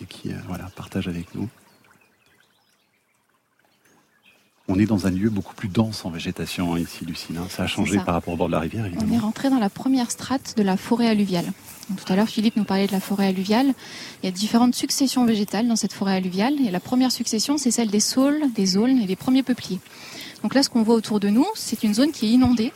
et 0.00 0.04
qui 0.04 0.30
euh, 0.32 0.36
voilà, 0.46 0.64
partagent 0.76 1.08
avec 1.08 1.34
nous. 1.34 1.48
On 4.68 4.78
est 4.78 4.86
dans 4.86 5.06
un 5.06 5.10
lieu 5.10 5.28
beaucoup 5.28 5.54
plus 5.54 5.68
dense 5.68 6.04
en 6.04 6.10
végétation 6.10 6.74
hein, 6.74 6.78
ici, 6.78 7.04
Lucine. 7.04 7.36
hein. 7.36 7.46
Ça 7.50 7.64
a 7.64 7.66
changé 7.66 7.98
ça. 7.98 8.04
par 8.04 8.14
rapport 8.14 8.34
au 8.34 8.36
bord 8.36 8.46
de 8.46 8.52
la 8.52 8.60
rivière, 8.60 8.84
On 8.84 8.86
est 8.86 8.92
évidemment. 8.92 9.18
rentré 9.18 9.50
dans 9.50 9.58
la 9.58 9.68
première 9.70 10.10
strate 10.10 10.54
de 10.56 10.62
la 10.62 10.76
forêt 10.76 11.08
alluviale. 11.08 11.46
Donc, 11.90 12.04
tout 12.04 12.12
à 12.12 12.16
l'heure, 12.16 12.28
Philippe 12.28 12.56
nous 12.56 12.64
parlait 12.64 12.86
de 12.86 12.92
la 12.92 13.00
forêt 13.00 13.26
alluviale. 13.26 13.74
Il 14.22 14.26
y 14.26 14.28
a 14.28 14.32
différentes 14.32 14.74
successions 14.74 15.24
végétales 15.24 15.66
dans 15.66 15.76
cette 15.76 15.92
forêt 15.92 16.14
alluviale. 16.14 16.54
Et 16.60 16.70
la 16.70 16.80
première 16.80 17.10
succession, 17.12 17.58
c'est 17.58 17.70
celle 17.72 17.90
des 17.90 18.00
saules, 18.00 18.40
des 18.54 18.76
aulnes 18.76 18.98
et 18.98 19.06
des 19.06 19.16
premiers 19.16 19.42
peupliers. 19.42 19.80
Donc 20.42 20.54
là, 20.54 20.62
ce 20.62 20.68
qu'on 20.70 20.82
voit 20.82 20.94
autour 20.94 21.18
de 21.18 21.28
nous, 21.28 21.46
c'est 21.54 21.82
une 21.82 21.92
zone 21.94 22.12
qui 22.12 22.26
est 22.26 22.30
inondée, 22.30 22.72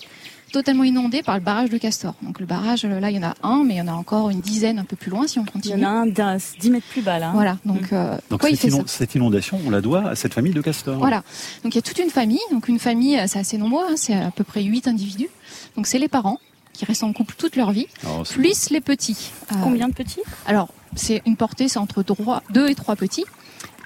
totalement 0.52 0.84
inondée 0.84 1.22
par 1.22 1.34
le 1.36 1.40
barrage 1.42 1.70
de 1.70 1.78
Castor. 1.78 2.14
Donc 2.22 2.40
le 2.40 2.46
barrage, 2.46 2.84
là, 2.84 3.10
il 3.10 3.16
y 3.16 3.18
en 3.18 3.28
a 3.28 3.34
un, 3.42 3.64
mais 3.64 3.74
il 3.74 3.78
y 3.78 3.80
en 3.80 3.88
a 3.88 3.92
encore 3.92 4.30
une 4.30 4.40
dizaine 4.40 4.78
un 4.78 4.84
peu 4.84 4.96
plus 4.96 5.10
loin 5.10 5.26
si 5.26 5.38
on 5.38 5.42
Il 5.42 5.48
y 5.48 5.52
continue. 5.52 5.84
en 5.84 5.88
a 5.88 5.90
un 5.92 6.06
d'un 6.06 6.36
10 6.60 6.70
mètres 6.70 6.86
plus 6.90 7.02
bas, 7.02 7.18
là. 7.18 7.28
hein. 7.28 7.32
Voilà. 7.34 7.58
Donc, 7.64 7.92
euh, 7.92 8.16
Donc 8.30 8.44
il 8.48 8.56
cette, 8.56 8.88
ça 8.88 9.04
inondation, 9.14 9.60
on 9.66 9.70
la 9.70 9.80
doit 9.80 10.08
à 10.08 10.14
cette 10.16 10.34
famille 10.34 10.52
de 10.52 10.60
castors. 10.60 10.98
Voilà. 10.98 11.22
Donc 11.62 11.74
il 11.74 11.76
y 11.76 11.78
a 11.78 11.82
toute 11.82 11.98
une 11.98 12.10
famille. 12.10 12.40
Donc 12.52 12.68
une 12.68 12.78
famille, 12.78 13.18
euh, 13.18 13.24
c'est 13.26 13.38
assez 13.38 13.58
nombreux. 13.58 13.84
hein, 13.90 13.94
c'est 13.96 14.14
à 14.14 14.30
peu 14.30 14.44
près 14.44 14.62
huit 14.62 14.86
individus. 14.88 15.28
Donc 15.76 15.86
c'est 15.86 15.98
les 15.98 16.08
parents 16.08 16.38
qui 16.72 16.84
restent 16.84 17.04
en 17.04 17.12
couple 17.12 17.34
toute 17.38 17.56
leur 17.56 17.70
vie, 17.72 17.86
c'est- 18.24 18.34
plus 18.34 18.70
les 18.70 18.80
petits. 18.82 19.30
Euh, 19.52 19.54
Combien 19.62 19.88
de 19.88 19.94
petits? 19.94 20.20
alors, 20.46 20.68
c'est 20.94 21.22
une 21.26 21.36
portée, 21.36 21.68
c'est 21.68 21.78
entre 21.78 22.02
droit, 22.02 22.42
deux 22.50 22.68
et 22.68 22.74
trois 22.74 22.96
petits. 22.96 23.24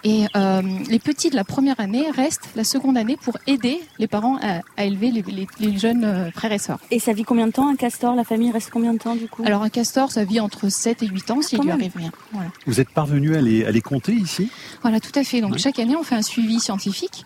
Et 0.03 0.25
euh, 0.35 0.63
les 0.89 0.99
petits 0.99 1.29
de 1.31 1.37
la 1.37 1.45
première 1.45 1.79
année 1.79 2.11
restent 2.11 2.49
la 2.57 2.65
seconde 2.65 2.97
année 2.97 3.19
pour 3.23 3.37
aider 3.47 3.81
les 3.99 4.07
parents 4.07 4.39
à, 4.43 4.61
à 4.77 4.85
élever 4.85 5.11
les, 5.11 5.23
les- 5.23 5.47
les 5.59 5.77
jeunes 5.79 6.05
euh, 6.05 6.31
frères 6.31 6.53
et 6.53 6.59
sœurs. 6.59 6.79
Et 6.91 6.99
ça 6.99 7.13
vit 7.13 7.23
combien 7.25 7.47
de 7.47 7.53
temps 7.53 7.69
un 7.69 7.77
castor? 7.77 8.15
La 8.15 8.25
famille 8.25 8.51
reste 8.51 8.71
combien 8.71 8.95
de 8.95 8.99
temps 8.99 9.15
du 9.15 9.29
coup? 9.29 9.43
Alors 9.45 9.63
un 9.63 9.69
castor, 9.69 10.11
ça 10.11 10.25
vit 10.25 10.41
entre 10.41 10.69
7 10.71 11.03
et 11.03 11.07
8 11.07 11.31
ans 11.33 11.43
s'il 11.43 11.59
Quand 11.59 11.65
lui 11.65 11.71
arrive 11.73 11.93
rien. 11.97 12.11
Voilà. 12.33 12.49
Vous 12.67 12.81
êtes 12.81 12.89
parvenu 12.91 13.37
à 13.37 13.43
les, 13.43 13.65
à 13.65 13.71
les 13.71 13.83
compter 13.83 14.13
ici? 14.13 14.49
Voilà, 14.83 15.01
tout 15.01 15.13
à 15.19 15.23
fait. 15.23 15.41
Donc 15.43 15.59
chaque 15.59 15.79
année, 15.79 15.97
on 15.97 16.03
fait 16.03 16.15
un 16.17 16.23
suivi 16.23 16.61
scientifique 16.61 17.25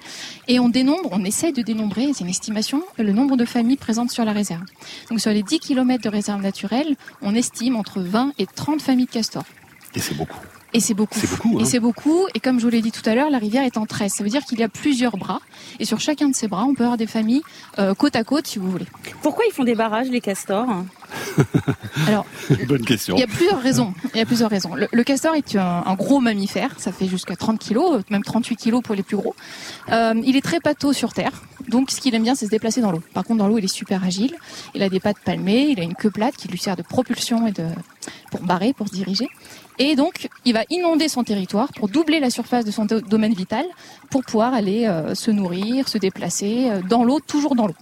et 0.48 0.58
on 0.58 0.68
dénombre, 0.68 1.10
on 1.12 1.24
essaie 1.24 1.52
de 1.52 1.62
dénombrer, 1.62 2.08
c'est 2.12 2.24
une 2.24 2.30
estimation, 2.30 2.82
le 2.98 3.12
nombre 3.12 3.36
de 3.36 3.44
familles 3.44 3.76
présentes 3.76 4.10
sur 4.10 4.24
la 4.24 4.32
réserve. 4.32 4.62
Donc 5.10 5.20
sur 5.20 5.30
les 5.30 5.42
10 5.44 5.60
km 5.60 6.02
de 6.02 6.08
réserve 6.08 6.42
naturelle, 6.42 6.96
on 7.22 7.34
estime 7.34 7.76
entre 7.76 8.00
20 8.00 8.32
et 8.38 8.46
30 8.46 8.82
familles 8.82 9.06
de 9.06 9.10
castors. 9.12 9.44
Et 9.94 10.00
c'est 10.00 10.14
beaucoup. 10.16 10.38
Et 10.74 10.80
c'est 10.80 10.92
beaucoup. 10.94 11.18
C'est 11.18 11.30
beaucoup, 11.30 11.56
hein. 11.56 11.62
Et 11.62 11.64
c'est 11.64 11.78
beaucoup. 11.80 12.26
Et 12.34 12.40
comme 12.40 12.58
je 12.58 12.64
vous 12.64 12.70
l'ai 12.70 12.82
dit 12.82 12.90
tout 12.90 13.08
à 13.08 13.14
l'heure, 13.14 13.30
la 13.30 13.38
rivière 13.38 13.62
est 13.62 13.76
en 13.78 13.86
13. 13.86 14.12
Ça 14.12 14.24
veut 14.24 14.28
dire 14.30 14.44
qu'il 14.44 14.58
y 14.58 14.62
a 14.64 14.68
plusieurs 14.68 15.16
bras. 15.16 15.40
Et 15.78 15.84
sur 15.84 16.00
chacun 16.00 16.28
de 16.28 16.34
ces 16.34 16.48
bras, 16.48 16.64
on 16.64 16.74
peut 16.74 16.82
avoir 16.82 16.98
des 16.98 17.06
familles 17.06 17.42
euh, 17.78 17.94
côte 17.94 18.16
à 18.16 18.24
côte, 18.24 18.48
si 18.48 18.58
vous 18.58 18.68
voulez. 18.70 18.86
Pourquoi 19.22 19.44
ils 19.48 19.52
font 19.52 19.62
des 19.64 19.76
barrages, 19.76 20.08
les 20.08 20.20
castors? 20.20 20.66
Alors, 22.08 22.26
Bonne 22.66 22.84
question. 22.84 23.14
il 23.16 23.20
y 23.20 23.22
a 23.22 23.28
plusieurs 23.28 23.60
raisons. 23.60 23.94
Il 24.14 24.18
y 24.18 24.20
a 24.20 24.26
plusieurs 24.26 24.50
raisons. 24.50 24.74
Le, 24.74 24.88
le 24.90 25.04
castor 25.04 25.36
est 25.36 25.54
un, 25.56 25.84
un 25.86 25.94
gros 25.94 26.18
mammifère. 26.20 26.74
Ça 26.78 26.90
fait 26.90 27.06
jusqu'à 27.06 27.36
30 27.36 27.58
kilos, 27.60 28.02
même 28.10 28.24
38 28.24 28.56
kilos 28.56 28.82
pour 28.82 28.96
les 28.96 29.04
plus 29.04 29.16
gros. 29.16 29.36
Euh, 29.92 30.14
il 30.24 30.36
est 30.36 30.42
très 30.42 30.58
pâteau 30.58 30.92
sur 30.92 31.12
terre. 31.12 31.44
Donc, 31.68 31.92
ce 31.92 32.00
qu'il 32.00 32.14
aime 32.16 32.24
bien, 32.24 32.34
c'est 32.34 32.46
se 32.46 32.50
déplacer 32.50 32.80
dans 32.80 32.90
l'eau. 32.90 33.02
Par 33.14 33.22
contre, 33.24 33.38
dans 33.38 33.46
l'eau, 33.48 33.58
il 33.58 33.64
est 33.64 33.68
super 33.68 34.02
agile. 34.04 34.34
Il 34.74 34.82
a 34.82 34.88
des 34.88 34.98
pattes 35.00 35.20
palmées. 35.24 35.68
Il 35.70 35.78
a 35.78 35.84
une 35.84 35.94
queue 35.94 36.10
plate 36.10 36.36
qui 36.36 36.48
lui 36.48 36.58
sert 36.58 36.74
de 36.76 36.82
propulsion 36.82 37.46
et 37.46 37.52
de, 37.52 37.64
pour 38.32 38.40
barrer, 38.40 38.72
pour 38.72 38.88
se 38.88 38.92
diriger. 38.94 39.28
Et 39.78 39.96
donc, 39.96 40.28
il 40.44 40.52
va 40.52 40.62
inonder 40.70 41.08
son 41.08 41.24
territoire 41.24 41.72
pour 41.72 41.88
doubler 41.88 42.20
la 42.20 42.30
surface 42.30 42.64
de 42.64 42.70
son 42.70 42.84
do- 42.84 43.00
domaine 43.00 43.34
vital 43.34 43.66
pour 44.10 44.22
pouvoir 44.22 44.54
aller 44.54 44.86
euh, 44.86 45.14
se 45.14 45.30
nourrir, 45.32 45.88
se 45.88 45.98
déplacer 45.98 46.70
euh, 46.70 46.80
dans 46.88 47.02
l'eau, 47.04 47.18
toujours 47.20 47.56
dans 47.56 47.66
l'eau. 47.66 47.74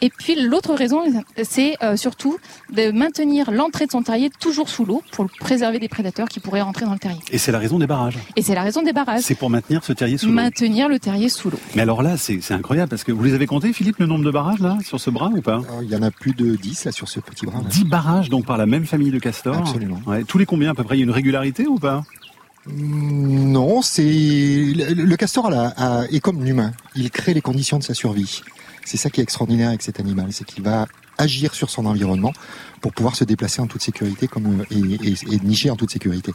Et 0.00 0.10
puis 0.10 0.34
l'autre 0.42 0.74
raison, 0.74 1.02
c'est 1.44 1.76
euh, 1.82 1.96
surtout 1.96 2.36
de 2.72 2.90
maintenir 2.90 3.50
l'entrée 3.50 3.86
de 3.86 3.90
son 3.92 4.02
terrier 4.02 4.28
toujours 4.40 4.68
sous 4.68 4.84
l'eau 4.84 5.02
pour 5.12 5.26
préserver 5.40 5.78
des 5.78 5.88
prédateurs 5.88 6.28
qui 6.28 6.40
pourraient 6.40 6.60
rentrer 6.60 6.84
dans 6.84 6.92
le 6.92 6.98
terrier. 6.98 7.20
Et 7.30 7.38
c'est 7.38 7.52
la 7.52 7.58
raison 7.58 7.78
des 7.78 7.86
barrages. 7.86 8.18
Et 8.36 8.42
c'est 8.42 8.54
la 8.54 8.62
raison 8.62 8.82
des 8.82 8.92
barrages. 8.92 9.22
C'est 9.22 9.34
pour 9.36 9.50
maintenir 9.50 9.82
ce 9.84 9.92
terrier 9.92 10.18
sous 10.18 10.26
l'eau. 10.26 10.32
Maintenir 10.32 10.88
le 10.88 10.98
terrier 10.98 11.28
sous 11.28 11.48
l'eau. 11.50 11.58
Mais 11.74 11.82
alors 11.82 12.02
là, 12.02 12.16
c'est 12.16 12.40
c'est 12.42 12.54
incroyable 12.54 12.90
parce 12.90 13.04
que 13.04 13.12
vous 13.12 13.22
les 13.22 13.34
avez 13.34 13.46
comptés, 13.46 13.72
Philippe, 13.72 13.98
le 13.98 14.06
nombre 14.06 14.24
de 14.24 14.30
barrages 14.30 14.58
là 14.60 14.76
sur 14.84 15.00
ce 15.00 15.10
bras 15.10 15.30
ou 15.34 15.40
pas? 15.40 15.62
Alors, 15.68 15.82
Il 15.82 15.88
y 15.90 15.96
en 15.96 16.02
a 16.02 16.10
plus 16.10 16.32
de 16.34 16.56
10 16.56 16.84
là 16.86 16.92
sur 16.92 17.08
ce 17.08 17.20
petit 17.20 17.46
bras. 17.46 17.58
là. 17.62 17.68
10 17.68 17.84
barrages 17.84 18.28
donc 18.28 18.44
par 18.46 18.58
la 18.58 18.66
même 18.66 18.84
famille 18.86 19.10
de 19.12 19.18
castors. 19.18 19.56
Absolument. 19.56 20.00
Ouais, 20.06 20.24
tous 20.24 20.38
les 20.38 20.46
combien 20.46 20.70
à 20.72 20.74
peu 20.74 20.84
près? 20.84 20.96
Il 20.96 21.00
y 21.00 21.02
a 21.02 21.04
une 21.04 21.10
régularité 21.12 21.66
ou 21.66 21.78
pas? 21.78 22.02
Mm, 22.66 23.52
Non, 23.52 23.80
c'est 23.82 24.02
le, 24.02 24.94
le 24.94 25.16
castor 25.16 25.46
a 25.46 25.50
la- 25.50 25.74
a- 25.76 26.04
est 26.10 26.20
comme 26.20 26.42
l'humain. 26.44 26.72
Il 26.96 27.10
crée 27.10 27.32
les 27.34 27.40
conditions 27.40 27.78
de 27.78 27.84
sa 27.84 27.94
survie. 27.94 28.42
C'est 28.84 28.96
ça 28.96 29.10
qui 29.10 29.20
est 29.20 29.24
extraordinaire 29.24 29.68
avec 29.68 29.82
cet 29.82 29.98
animal, 30.00 30.26
c'est 30.32 30.44
qu'il 30.44 30.62
va 30.62 30.86
agir 31.18 31.54
sur 31.54 31.70
son 31.70 31.86
environnement 31.86 32.32
pour 32.80 32.92
pouvoir 32.92 33.14
se 33.16 33.24
déplacer 33.24 33.60
en 33.62 33.66
toute 33.66 33.82
sécurité 33.82 34.26
comme 34.28 34.60
euh, 34.60 34.64
et, 34.70 35.08
et- 35.10 35.34
et 35.34 35.38
nicher 35.40 35.70
en 35.70 35.76
toute 35.76 35.90
sécurité. 35.90 36.32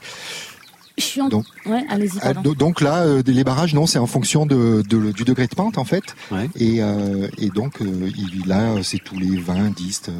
Je 0.98 1.04
suis 1.04 1.22
en... 1.22 1.30
Donc- 1.30 1.46
Ouais, 1.66 1.84
allez-y, 1.90 2.20
pardon. 2.20 2.42
do- 2.42 2.56
Donc 2.56 2.82
là, 2.82 3.04
euh, 3.04 3.22
les 3.26 3.44
barrages, 3.44 3.74
non, 3.74 3.86
c'est 3.86 4.00
en 4.00 4.08
fonction 4.08 4.46
de, 4.46 4.84
de- 4.88 5.12
du 5.12 5.24
degré 5.24 5.48
de 5.48 5.56
pente 5.56 5.78
en 5.78 5.86
fait. 5.86 6.04
Ouais. 6.32 6.50
Et, 6.56 6.82
euh, 6.82 7.28
et 7.38 7.50
donc 7.50 7.82
euh, 7.82 8.10
il, 8.18 8.48
là, 8.48 8.76
c'est 8.84 9.00
tous 9.04 9.18
les 9.18 9.38
20, 9.38 9.70
10, 9.76 10.02
euh, 10.10 10.12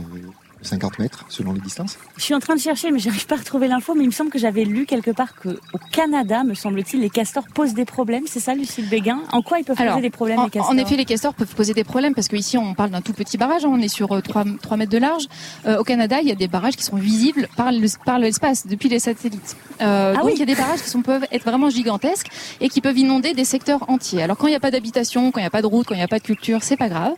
50 0.62 1.00
mètres 1.00 1.26
selon 1.30 1.54
les 1.54 1.62
distances. 1.62 1.98
Je 2.18 2.22
suis 2.24 2.34
en 2.34 2.40
train 2.40 2.56
de 2.56 2.60
chercher, 2.60 2.92
mais 2.92 3.00
j'arrive 3.00 3.26
pas 3.28 3.36
à 3.36 3.38
retrouver 3.40 3.68
l'info. 3.68 3.94
Mais 3.96 4.04
il 4.04 4.08
me 4.08 4.12
semble 4.12 4.30
que 4.30 4.40
j'avais 4.40 4.66
lu 4.66 4.86
quelque 4.86 5.12
part 5.12 5.36
que 5.36 5.50
au 5.50 5.78
Canada, 5.92 6.44
me 6.44 6.54
semble-t-il, 6.54 7.00
les 7.02 7.10
castors 7.10 7.46
posent 7.54 7.74
des 7.74 7.86
problèmes. 7.86 8.24
C'est 8.28 8.40
ça, 8.40 8.54
Lucille 8.56 8.88
Béguin? 8.90 9.22
En 9.32 9.42
quoi 9.42 9.60
ils 9.60 9.64
peuvent 9.64 9.80
Alors, 9.80 9.94
poser 9.96 10.02
des 10.02 10.10
problèmes, 10.10 10.40
En, 10.40 10.46
les 10.46 10.50
castors? 10.50 10.72
en 10.74 10.78
effet, 10.78 10.96
les 10.98 11.06
castors 11.06 11.34
peuvent 11.34 11.54
poser 11.56 11.74
des 11.74 11.84
problèmes 11.84 12.14
parce 12.14 12.28
qu'ici, 12.28 12.58
on 12.58 12.74
parle 12.74 12.90
d'un 12.92 13.02
tout 13.02 13.14
petit 13.14 13.38
barrage. 13.38 13.64
hein, 13.66 13.70
on 13.72 13.80
est 13.80 13.88
sur 13.88 14.12
euh, 14.12 14.22
3, 14.22 14.44
3 14.62 14.78
mètres 14.78 14.92
de 14.92 14.98
large. 14.98 15.24
Euh, 15.66 15.78
au 15.80 15.84
Canada, 15.84 16.18
il 16.22 16.28
y 16.28 16.32
a 16.32 16.36
des 16.36 16.48
barrages 16.48 16.76
qui 16.76 16.84
sont 16.84 16.98
visibles 16.98 17.48
par 17.56 17.72
le- 17.72 17.88
par 18.06 18.20
l'espace, 18.20 18.68
depuis 18.68 18.90
les 18.90 19.00
satellites. 19.00 19.56
Euh, 19.82 20.14
Ah 20.16 20.20
donc, 20.20 20.26
oui. 20.28 20.32
il 20.36 20.40
y 20.40 20.44
a 20.44 20.46
des 20.46 20.56
barrages 20.56 20.82
qui 20.82 20.90
sont, 20.90 21.02
peuvent 21.02 21.26
être 21.32 21.44
vraiment 21.46 21.70
gigantesques 21.70 22.28
et 22.60 22.68
qui 22.70 22.82
peuvent 22.82 22.98
inonder 22.98 23.34
des 23.34 23.46
secteurs 23.46 23.90
entiers. 23.90 24.22
Alors, 24.24 24.36
quand 24.38 24.48
il 24.48 24.52
n'y 24.52 24.56
a 24.56 24.60
pas 24.60 24.72
d'habitation, 24.72 25.32
quand 25.32 25.40
il 25.40 25.44
n'y 25.44 25.48
a 25.48 25.52
pas 25.52 25.62
de 25.62 25.68
route, 25.68 25.88
quand 25.88 25.96
il 25.96 26.00
n'y 26.00 26.04
a 26.04 26.08
pas 26.10 26.20
de 26.20 26.24
culture, 26.24 26.60
c'est 26.64 26.76
pas 26.78 26.90
grave. 26.90 27.14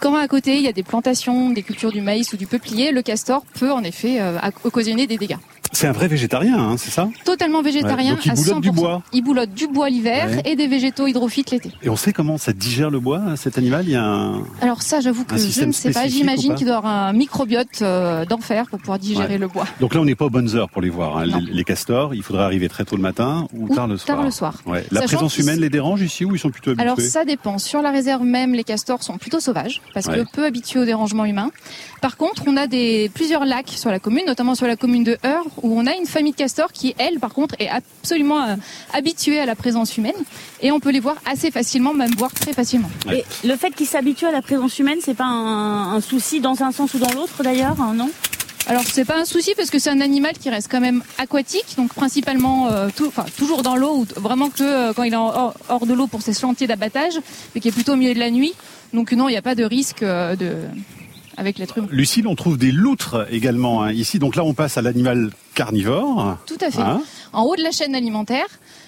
Quand 0.00 0.14
à 0.14 0.28
côté, 0.28 0.56
il 0.56 0.62
y 0.62 0.68
a 0.68 0.72
des 0.72 0.82
plantations, 0.82 1.50
des 1.50 1.62
cultures 1.62 1.90
du 1.92 2.00
maïs 2.02 2.32
ou 2.32 2.36
du 2.36 2.46
peuplier, 2.46 2.81
le 2.90 3.02
castor 3.02 3.44
peut 3.58 3.70
en 3.70 3.84
effet 3.84 4.20
euh, 4.20 4.38
occasionner 4.64 5.06
des 5.06 5.18
dégâts. 5.18 5.36
C'est 5.74 5.86
un 5.86 5.92
vrai 5.92 6.06
végétarien, 6.06 6.58
hein, 6.58 6.76
c'est 6.76 6.90
ça? 6.90 7.08
Totalement 7.24 7.62
végétarien. 7.62 8.10
Ouais, 8.10 8.16
donc 8.16 8.26
il 8.26 8.30
à 8.30 8.34
boulotte 8.34 8.60
du 8.60 8.68
100%. 8.70 8.74
bois. 8.74 9.02
Il 9.12 9.22
boulotte 9.22 9.54
du 9.54 9.66
bois 9.68 9.88
l'hiver 9.88 10.28
Ouais. 10.30 10.42
et 10.44 10.54
des 10.56 10.66
végétaux 10.66 11.06
hydrophytes 11.06 11.50
l'été. 11.50 11.70
Et 11.82 11.88
on 11.88 11.96
sait 11.96 12.12
comment 12.12 12.36
ça 12.38 12.52
digère 12.52 12.90
le 12.90 13.00
bois, 13.00 13.22
cet 13.36 13.56
animal? 13.58 13.84
Il 13.86 13.92
y 13.92 13.96
a 13.96 14.04
un... 14.04 14.42
Alors 14.60 14.82
ça, 14.82 15.00
j'avoue 15.00 15.24
que 15.24 15.36
je 15.38 15.64
ne 15.64 15.72
sais 15.72 15.90
pas. 15.90 16.06
J'imagine 16.08 16.54
qu'il 16.54 16.66
doit 16.66 16.76
avoir 16.76 16.92
un 16.92 17.12
microbiote 17.14 17.80
euh, 17.82 18.24
d'enfer 18.26 18.66
pour 18.68 18.78
pouvoir 18.80 18.98
digérer 18.98 19.22
Ouais. 19.34 19.38
le 19.38 19.48
bois. 19.48 19.66
Donc 19.80 19.94
là, 19.94 20.00
on 20.00 20.04
n'est 20.04 20.14
pas 20.14 20.26
aux 20.26 20.30
bonnes 20.30 20.54
heures 20.56 20.68
pour 20.68 20.82
les 20.82 20.90
voir. 20.90 21.16
hein. 21.18 21.24
Les, 21.26 21.40
les 21.52 21.64
castors, 21.64 22.14
il 22.14 22.22
faudrait 22.22 22.44
arriver 22.44 22.68
très 22.68 22.84
tôt 22.84 22.96
le 22.96 23.02
matin 23.02 23.46
ou, 23.54 23.66
Ou 23.70 23.74
tard 23.74 23.86
le 23.88 23.96
soir. 23.96 24.16
tard 24.18 24.24
le 24.24 24.30
soir. 24.30 24.62
La 24.90 25.02
présence 25.02 25.38
humaine 25.38 25.58
les 25.60 25.70
dérange 25.70 26.02
ici 26.02 26.24
ou 26.26 26.34
ils 26.34 26.38
sont 26.38 26.50
plutôt 26.50 26.70
habitués? 26.72 26.84
Alors 26.86 27.00
ça 27.00 27.24
dépend. 27.24 27.56
Sur 27.58 27.80
la 27.82 27.90
réserve 27.90 28.22
même, 28.24 28.52
les 28.54 28.64
castors 28.64 29.02
sont 29.02 29.16
plutôt 29.16 29.40
sauvages 29.40 29.80
parce 29.94 30.06
que 30.06 30.30
peu 30.32 30.44
habitués 30.44 30.80
au 30.80 30.84
dérangement 30.84 31.24
humain. 31.24 31.50
Par 32.02 32.16
contre, 32.16 32.42
on 32.46 32.56
a 32.56 32.66
des 32.66 33.10
plusieurs 33.14 33.44
lacs 33.44 33.68
sur 33.70 33.90
la 33.90 33.98
commune, 34.00 34.24
notamment 34.26 34.54
sur 34.54 34.66
la 34.66 34.76
commune 34.76 35.04
de 35.04 35.16
Heure, 35.24 35.44
où 35.62 35.78
on 35.78 35.86
a 35.86 35.94
une 35.94 36.06
famille 36.06 36.32
de 36.32 36.36
castors 36.36 36.72
qui, 36.72 36.94
elle, 36.98 37.18
par 37.20 37.32
contre, 37.32 37.54
est 37.58 37.68
absolument 37.68 38.42
euh, 38.42 38.56
habituée 38.92 39.38
à 39.38 39.46
la 39.46 39.54
présence 39.54 39.96
humaine 39.96 40.12
et 40.60 40.72
on 40.72 40.80
peut 40.80 40.90
les 40.90 41.00
voir 41.00 41.16
assez 41.24 41.50
facilement, 41.50 41.94
même 41.94 42.12
voir 42.16 42.32
très 42.32 42.52
facilement. 42.52 42.90
Ouais. 43.06 43.24
Et 43.42 43.46
le 43.46 43.56
fait 43.56 43.70
qu'ils 43.70 43.86
s'habituent 43.86 44.26
à 44.26 44.32
la 44.32 44.42
présence 44.42 44.78
humaine, 44.78 44.98
c'est 45.02 45.14
pas 45.14 45.24
un, 45.24 45.94
un 45.94 46.00
souci 46.00 46.40
dans 46.40 46.62
un 46.62 46.72
sens 46.72 46.94
ou 46.94 46.98
dans 46.98 47.12
l'autre 47.12 47.42
d'ailleurs, 47.42 47.80
hein, 47.80 47.94
non? 47.94 48.10
Alors 48.68 48.84
c'est 48.86 49.04
pas 49.04 49.18
un 49.18 49.24
souci 49.24 49.54
parce 49.56 49.70
que 49.70 49.80
c'est 49.80 49.90
un 49.90 50.00
animal 50.00 50.34
qui 50.38 50.48
reste 50.48 50.68
quand 50.70 50.80
même 50.80 51.02
aquatique, 51.18 51.74
donc 51.76 51.92
principalement 51.94 52.68
euh, 52.68 52.88
tout, 52.94 53.06
enfin, 53.08 53.26
toujours 53.36 53.62
dans 53.62 53.74
l'eau, 53.74 53.96
ou 53.96 54.06
vraiment 54.20 54.50
que 54.50 54.62
euh, 54.62 54.92
quand 54.92 55.02
il 55.02 55.12
est 55.14 55.16
en- 55.16 55.34
hors, 55.34 55.54
hors 55.68 55.84
de 55.84 55.92
l'eau 55.92 56.06
pour 56.06 56.22
ses 56.22 56.32
chantiers 56.32 56.68
d'abattage, 56.68 57.14
mais 57.54 57.60
qui 57.60 57.66
est 57.68 57.72
plutôt 57.72 57.94
au 57.94 57.96
milieu 57.96 58.14
de 58.14 58.20
la 58.20 58.30
nuit. 58.30 58.54
Donc 58.92 59.10
non, 59.12 59.28
il 59.28 59.32
n'y 59.32 59.36
a 59.38 59.42
pas 59.42 59.56
de 59.56 59.64
risque 59.64 60.04
euh, 60.04 60.36
de 60.36 60.54
avec 61.36 61.58
l'être 61.58 61.78
humain. 61.78 61.88
Lucille, 61.90 62.26
on 62.26 62.34
trouve 62.34 62.58
des 62.58 62.72
loutres 62.72 63.26
également 63.30 63.82
hein, 63.82 63.92
ici. 63.92 64.18
Donc 64.18 64.36
là, 64.36 64.44
on 64.44 64.54
passe 64.54 64.78
à 64.78 64.82
l'animal 64.82 65.30
carnivore. 65.54 66.36
Tout 66.46 66.58
à 66.60 66.70
fait. 66.70 66.80
Hein 66.80 67.02
En 67.32 67.44
haut 67.44 67.56
de 67.56 67.62
la 67.62 67.70
chaîne 67.70 67.94
alimentaire. 67.94 68.46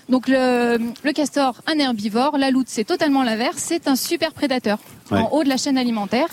Donc 0.09 0.29
le, 0.29 0.79
le 1.03 1.13
castor, 1.13 1.57
un 1.67 1.79
herbivore, 1.79 2.37
la 2.39 2.51
loutre, 2.51 2.69
c'est 2.73 2.85
totalement 2.85 3.23
l'inverse, 3.23 3.57
c'est 3.59 3.89
un 3.89 3.97
super 3.97 4.33
prédateur 4.33 4.79
Ouais. 5.11 5.19
en 5.19 5.29
haut 5.33 5.45
de 5.45 5.51
la 5.51 5.59
chaîne 5.59 5.77
alimentaire. 5.77 6.29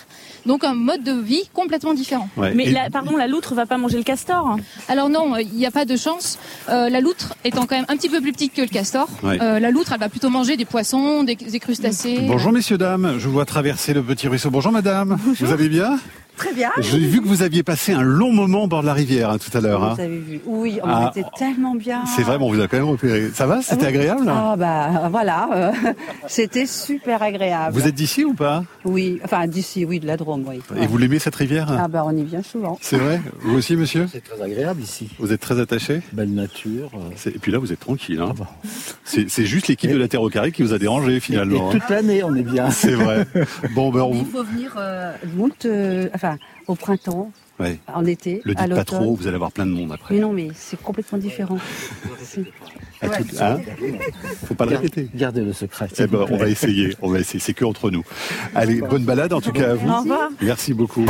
Donc 0.46 0.64
un 0.64 0.74
mode 0.74 1.04
de 1.04 1.12
vie 1.12 1.44
complètement 1.54 1.94
différent. 1.94 2.30
Ouais. 2.38 2.54
Mais 2.56 2.72
la, 2.72 2.90
pardon, 2.90 3.18
la 3.18 3.28
loutre 3.28 3.54
va 3.54 3.66
pas 3.66 3.78
manger 3.78 3.98
le 3.98 4.04
castor. 4.04 4.48
hein. 4.48 4.58
Alors 4.88 5.10
non, 5.10 5.36
il 5.38 5.50
n'y 5.50 5.66
a 5.66 5.72
pas 5.72 5.84
de 5.84 5.98
chance. 5.98 6.40
Euh, 6.70 6.88
la 6.90 7.02
loutre 7.02 7.36
étant 7.44 7.66
quand 7.66 7.76
même 7.76 7.86
un 7.90 7.98
petit 7.98 8.08
peu 8.08 8.22
plus 8.22 8.32
petite 8.32 8.54
que 8.54 8.62
le 8.62 8.68
castor, 8.70 9.10
Ouais. 9.24 9.38
euh, 9.42 9.60
la 9.60 9.72
loutre, 9.72 9.92
elle 9.92 10.00
va 10.00 10.08
plutôt 10.08 10.30
manger 10.30 10.56
des 10.56 10.64
poissons, 10.64 11.24
des, 11.24 11.36
des 11.36 11.60
crustacés. 11.60 12.20
Bonjour 12.28 12.54
messieurs, 12.54 12.78
dames. 12.78 13.16
Je 13.20 13.26
vous 13.28 13.34
vois 13.34 13.46
traverser 13.46 13.94
le 13.94 14.02
petit 14.04 14.30
ruisseau. 14.30 14.50
Bonjour 14.50 14.72
madame. 14.72 15.18
Vous 15.38 15.52
allez 15.52 15.68
bien? 15.68 16.00
Très 16.38 16.54
bien. 16.54 16.70
J'ai 16.80 16.98
vu 16.98 17.22
que 17.22 17.28
vous 17.28 17.44
aviez 17.44 17.62
passé 17.62 17.94
un 17.94 18.02
long 18.02 18.32
moment 18.32 18.64
au 18.64 18.68
bord 18.68 18.82
de 18.82 18.88
la 18.88 18.94
rivière 18.94 19.30
hein, 19.30 19.38
tout 19.38 19.56
à 19.56 19.62
l'heure. 19.62 19.84
hein. 19.84 19.94
Vous 19.96 20.02
avez 20.02 20.18
vu. 20.18 20.42
Oui, 20.46 20.80
on 20.84 20.88
Ah. 20.88 21.12
était 21.16 21.28
tellement 21.38 21.76
bien. 21.76 22.04
C'est 22.16 22.24
vrai, 22.24 22.38
bon, 22.40 22.48
on 22.50 22.54
vous 22.54 22.62
a 22.62 22.68
quand 22.68 22.78
même 22.78 22.88
repéré. 22.88 23.30
Ça 23.34 23.46
va 23.46 23.62
C'était 23.62 23.86
agréable? 23.86 24.26
Ah 24.28 24.56
bah 24.58 25.08
voilà, 25.12 25.50
euh, 25.54 25.72
c'était 26.28 26.66
super 26.66 27.22
agréable. 27.22 27.74
Vous 27.78 27.88
êtes 27.88 27.94
d'ici 27.94 28.24
ou 28.26 28.34
pas? 28.34 28.64
Oui, 28.86 29.20
enfin 29.24 29.46
d'ici, 29.48 29.86
oui, 29.86 30.00
de 30.00 30.08
la 30.08 30.18
Drôme, 30.18 30.44
oui. 30.48 30.62
Et 30.82 30.88
vous 30.88 30.98
l'aimez 30.98 31.20
cette 31.20 31.36
rivière? 31.36 31.68
Ah 31.78 31.88
bah 31.88 32.04
on 32.06 32.16
y 32.16 32.24
vient 32.24 32.42
souvent. 32.42 32.78
C'est 32.82 32.98
vrai? 32.98 33.22
Vous 33.42 33.58
aussi, 33.58 33.76
monsieur? 33.76 34.08
C'est 34.12 34.24
très 34.24 34.42
agréable 34.42 34.82
ici. 34.82 35.10
Vous 35.20 35.32
êtes 35.32 35.42
très 35.42 35.60
attaché? 35.60 36.02
Belle 36.14 36.34
nature. 36.34 36.90
euh. 36.96 37.30
Et 37.30 37.38
puis 37.40 37.52
là, 37.52 37.60
vous 37.60 37.72
êtes 37.72 37.80
tranquille. 37.80 38.20
Hein 38.20 38.30
Ah 38.32 38.36
bah. 38.40 38.50
C'est 39.04 39.46
juste 39.46 39.68
l'équipe 39.68 39.92
de 39.92 39.98
la 39.98 40.08
Terre 40.08 40.22
au 40.24 40.30
carré 40.30 40.52
qui 40.52 40.64
vous 40.64 40.74
a 40.74 40.80
dérangé 40.80 41.18
Et 41.18 41.20
finalement. 41.20 41.70
hein. 41.70 41.72
toute 41.74 41.90
l'année, 41.90 42.24
on 42.24 42.34
est 42.36 42.42
bien. 42.44 42.72
C'est 42.72 42.94
vrai. 42.94 43.28
Bon, 43.76 43.92
ben 43.92 44.02
on 44.02 44.14
Il 44.14 44.20
vous... 44.24 44.26
faut 44.32 44.44
venir 44.44 44.74
euh, 44.78 45.12
moult, 45.36 45.66
euh, 45.66 46.08
enfin 46.22 46.38
au 46.68 46.76
printemps, 46.76 47.32
Ouais. 47.60 47.78
en 47.94 48.06
été, 48.06 48.42
Le 48.44 48.54
à 48.58 48.66
dites 48.66 48.76
pas 48.76 48.84
trop, 48.84 49.16
vous 49.16 49.28
allez 49.28 49.36
avoir 49.36 49.52
plein 49.52 49.66
de 49.68 49.72
monde 49.72 49.92
après. 49.92 50.16
Mais 50.16 50.22
non, 50.22 50.34
mais 50.34 50.48
c'est 50.56 50.82
complètement 50.82 51.18
différent. 51.20 51.58
À 53.04 53.08
tout- 53.10 53.24
hein 53.40 53.58
Faut 54.46 54.54
pas 54.54 54.66
le 54.66 54.76
répéter. 54.76 55.10
Gardez 55.16 55.42
le 55.42 55.54
secret. 55.54 55.88
Eh 55.98 56.06
ben, 56.06 56.24
on 56.30 56.38
va 56.38 56.48
essayer, 56.48 56.96
on 57.02 57.10
va 57.10 57.20
essayer, 57.20 57.40
c'est 57.40 57.56
que 57.56 57.66
entre 57.66 57.90
nous. 57.90 58.04
Allez, 58.54 58.80
bonne 58.82 59.06
balade 59.06 59.34
en 59.34 59.42
tout 59.42 59.52
cas 59.52 59.72
à 59.72 59.76
vous. 59.76 59.90
Au 59.90 60.02
revoir. 60.02 60.30
Merci 60.40 60.74
beaucoup. 60.76 61.06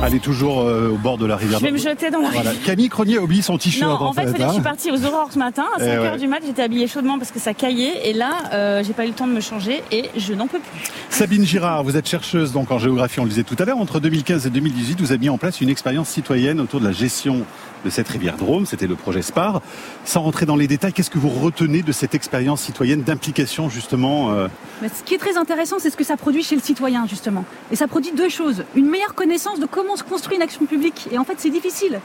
Allez, 0.00 0.20
toujours 0.20 0.60
euh, 0.60 0.90
au 0.92 0.96
bord 0.96 1.18
de 1.18 1.26
la 1.26 1.36
rivière. 1.36 1.58
Je 1.58 1.64
vais 1.64 1.72
me 1.72 1.76
jeter 1.76 2.10
dans 2.10 2.20
la 2.20 2.28
Voilà. 2.30 2.50
rivière. 2.50 2.64
Camille 2.66 2.88
Cronier 2.88 3.16
a 3.18 3.20
oublié 3.22 3.42
son 3.42 3.58
t-shirt 3.58 3.90
Non, 3.90 3.96
en, 4.06 4.10
en 4.10 4.12
fait, 4.12 4.28
je 4.28 4.32
suis 4.34 4.42
hein. 4.44 4.60
partie 4.62 4.92
aux 4.92 5.04
aurores 5.04 5.30
ce 5.32 5.38
matin 5.40 5.64
à 5.76 5.80
5 5.80 5.86
Eh 5.92 5.98
ouais. 5.98 6.18
du 6.18 6.28
mat. 6.28 6.38
J'étais 6.46 6.62
habillée 6.62 6.86
chaudement 6.86 7.18
parce 7.18 7.32
que 7.32 7.40
ça 7.40 7.52
caillait 7.52 8.08
et 8.08 8.12
là, 8.12 8.30
euh, 8.52 8.82
j'ai 8.86 8.92
pas 8.92 9.04
eu 9.04 9.08
le 9.08 9.14
temps 9.14 9.26
de 9.26 9.32
me 9.32 9.40
changer 9.40 9.82
et 9.90 10.08
je 10.16 10.34
n'en 10.34 10.46
peux 10.46 10.60
plus. 10.60 10.82
Sabine 11.10 11.44
Girard, 11.44 11.82
vous 11.82 11.96
êtes 11.96 12.08
chercheuse 12.08 12.52
donc 12.52 12.70
en 12.70 12.78
géographie, 12.78 13.18
on 13.18 13.24
le 13.24 13.30
disait 13.30 13.42
tout 13.42 13.56
à 13.58 13.64
l'heure. 13.64 13.78
Entre 13.78 13.98
2015 13.98 14.46
et 14.46 14.50
2018, 14.50 15.00
vous 15.00 15.10
avez 15.10 15.18
mis 15.18 15.28
en 15.30 15.38
place 15.38 15.60
une 15.60 15.68
expérience 15.68 16.08
citoyenne 16.08 16.60
autour 16.60 16.78
de 16.80 16.86
la 16.86 16.92
gestion 16.92 17.42
de 17.84 17.90
cette 17.90 18.08
rivière 18.08 18.36
Drôme. 18.36 18.66
C'était 18.66 18.86
le 18.86 18.96
projet 18.96 19.22
SPAR. 19.22 19.60
Sans 20.04 20.22
rentrer 20.22 20.46
dans 20.46 20.56
les 20.56 20.66
détails, 20.66 20.92
qu'est-ce 20.92 21.10
que 21.10 21.18
vous 21.18 21.28
retenez 21.28 21.82
de 21.82 21.92
cette 21.92 22.14
expérience 22.14 22.62
citoyenne 22.62 23.02
d'implication 23.02 23.68
justement 23.68 24.30
euh, 24.30 24.48
ce 24.82 25.02
qui 25.02 25.14
est 25.14 25.18
très 25.18 25.36
intéressant, 25.36 25.76
c'est 25.78 25.90
ce 25.90 25.96
que 25.96 26.04
ça 26.04 26.16
produit 26.16 26.42
chez 26.42 26.54
le 26.54 26.62
citoyen, 26.62 27.06
justement. 27.06 27.44
Et 27.72 27.76
ça 27.76 27.88
produit 27.88 28.12
deux 28.12 28.28
choses. 28.28 28.64
Une 28.76 28.88
meilleure 28.88 29.14
connaissance 29.14 29.58
de 29.58 29.66
comment 29.66 29.96
se 29.96 30.04
construit 30.04 30.36
une 30.36 30.42
action 30.42 30.66
publique. 30.66 31.08
Et 31.10 31.18
en 31.18 31.24
fait, 31.24 31.34
c'est 31.38 31.50
difficile. 31.50 32.00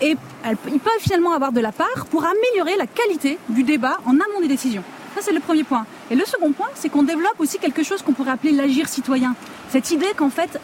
Et 0.00 0.16
ils 0.44 0.78
peuvent 0.80 0.92
finalement 1.00 1.32
avoir 1.32 1.52
de 1.52 1.60
la 1.60 1.72
part 1.72 2.06
pour 2.10 2.24
améliorer 2.24 2.76
la 2.76 2.86
qualité 2.86 3.38
du 3.48 3.62
débat 3.62 3.98
en 4.04 4.14
amont 4.14 4.40
des 4.40 4.48
décisions. 4.48 4.82
Ça, 5.14 5.22
c'est 5.22 5.32
le 5.32 5.40
premier 5.40 5.64
point. 5.64 5.86
Et 6.10 6.14
le 6.14 6.24
second 6.26 6.52
point, 6.52 6.68
c'est 6.74 6.90
qu'on 6.90 7.02
développe 7.02 7.38
aussi 7.38 7.58
quelque 7.58 7.82
chose 7.82 8.02
qu'on 8.02 8.12
pourrait 8.12 8.32
appeler 8.32 8.52
l'agir 8.52 8.88
citoyen. 8.88 9.34
Cette 9.70 9.90
idée 9.90 10.06
qu'en 10.16 10.30
fait, 10.30 10.58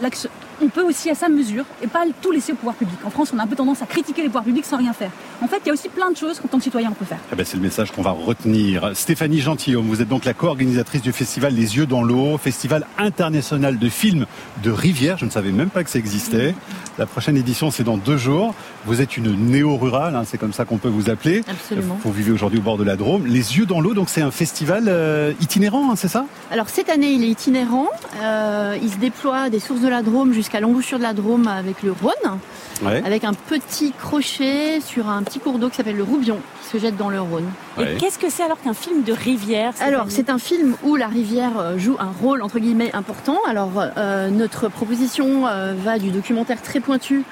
on 0.62 0.68
peut 0.68 0.82
aussi 0.82 1.10
à 1.10 1.14
sa 1.14 1.28
mesure 1.28 1.64
et 1.82 1.86
pas 1.86 2.04
tout 2.20 2.30
laisser 2.30 2.52
au 2.52 2.54
pouvoir 2.54 2.76
public. 2.76 2.96
En 3.04 3.10
France, 3.10 3.32
on 3.34 3.38
a 3.38 3.42
un 3.42 3.46
peu 3.46 3.56
tendance 3.56 3.82
à 3.82 3.86
critiquer 3.86 4.22
les 4.22 4.28
pouvoirs 4.28 4.44
publics 4.44 4.64
sans 4.64 4.76
rien 4.76 4.92
faire. 4.92 5.10
En 5.42 5.48
fait, 5.48 5.58
il 5.64 5.68
y 5.68 5.70
a 5.70 5.72
aussi 5.72 5.88
plein 5.88 6.10
de 6.10 6.16
choses 6.16 6.38
qu'en 6.38 6.48
tant 6.48 6.58
que 6.58 6.64
citoyen, 6.64 6.90
on 6.90 6.94
peut 6.94 7.04
faire. 7.04 7.18
Eh 7.32 7.36
ben, 7.36 7.44
c'est 7.44 7.56
le 7.56 7.62
message 7.62 7.90
qu'on 7.90 8.02
va 8.02 8.12
retenir. 8.12 8.92
Stéphanie 8.94 9.40
Gentilhomme, 9.40 9.86
vous 9.86 10.00
êtes 10.02 10.08
donc 10.08 10.24
la 10.24 10.34
co-organisatrice 10.34 11.02
du 11.02 11.12
festival 11.12 11.52
Les 11.54 11.76
Yeux 11.76 11.86
dans 11.86 12.02
l'eau, 12.02 12.38
festival 12.38 12.86
international 12.96 13.78
de 13.78 13.88
films 13.88 14.26
de 14.62 14.70
rivière. 14.70 15.18
Je 15.18 15.24
ne 15.24 15.30
savais 15.30 15.50
même 15.50 15.70
pas 15.70 15.82
que 15.82 15.90
ça 15.90 15.98
existait. 15.98 16.54
La 16.98 17.06
prochaine 17.06 17.36
édition, 17.36 17.70
c'est 17.70 17.84
dans 17.84 17.96
deux 17.96 18.16
jours. 18.16 18.54
Vous 18.86 19.00
êtes 19.00 19.16
une 19.16 19.34
néo-rurale, 19.34 20.14
hein, 20.14 20.22
c'est 20.24 20.38
comme 20.38 20.52
ça 20.52 20.64
qu'on 20.64 20.78
peut 20.78 20.88
vous 20.88 21.10
appeler. 21.10 21.42
Absolument. 21.48 21.98
Vous 22.04 22.12
vivez 22.12 22.30
aujourd'hui 22.30 22.60
au 22.60 22.62
bord 22.62 22.78
de 22.78 22.84
la 22.84 22.96
Drôme. 22.96 23.26
Les 23.26 23.56
Yeux 23.56 23.66
dans 23.66 23.80
l'eau, 23.80 23.94
donc 23.94 24.08
c'est 24.08 24.22
un 24.22 24.30
festival 24.30 24.84
euh, 24.86 25.32
itinérant, 25.40 25.90
hein, 25.90 25.96
c'est 25.96 26.08
ça? 26.08 26.26
Alors 26.50 26.68
cette 26.68 26.88
année, 26.88 27.12
il 27.12 27.24
est 27.24 27.30
itinérant. 27.30 27.88
Euh, 28.22 28.76
il 28.80 28.91
se 28.92 28.98
déploie 28.98 29.50
des 29.50 29.58
sources 29.60 29.80
de 29.80 29.88
la 29.88 30.02
Drôme 30.02 30.32
jusqu'à 30.32 30.60
l'embouchure 30.60 30.98
de 30.98 31.02
la 31.02 31.12
Drôme 31.12 31.48
avec 31.48 31.82
le 31.82 31.92
Rhône, 31.92 32.38
Ouais. 32.82 33.02
avec 33.04 33.22
un 33.24 33.32
petit 33.34 33.92
crochet 33.92 34.80
sur 34.80 35.08
un 35.08 35.22
petit 35.22 35.38
cours 35.38 35.58
d'eau 35.58 35.68
qui 35.68 35.76
s'appelle 35.76 35.96
le 35.96 36.02
Roubion, 36.02 36.38
qui 36.62 36.68
se 36.68 36.78
jette 36.78 36.96
dans 36.96 37.10
le 37.10 37.20
Rhône. 37.20 37.46
Ouais. 37.78 37.94
Et 37.94 37.96
qu'est-ce 37.96 38.18
que 38.18 38.28
c'est 38.30 38.42
alors 38.42 38.60
qu'un 38.60 38.74
film 38.74 39.02
de 39.02 39.12
rivière 39.12 39.72
Alors, 39.80 40.06
c'est 40.08 40.30
un 40.30 40.38
film 40.38 40.76
où 40.82 40.96
la 40.96 41.06
rivière 41.06 41.58
euh, 41.58 41.78
joue 41.78 41.96
un 42.00 42.10
rôle 42.22 42.42
entre 42.42 42.58
guillemets 42.58 42.90
important. 42.94 43.38
Alors, 43.48 43.70
euh, 43.96 44.30
notre 44.30 44.68
proposition 44.68 45.46
euh, 45.46 45.74
va 45.76 45.98
du 45.98 46.10
documentaire 46.10 46.60
très 46.62 46.80
pointu 46.80 47.22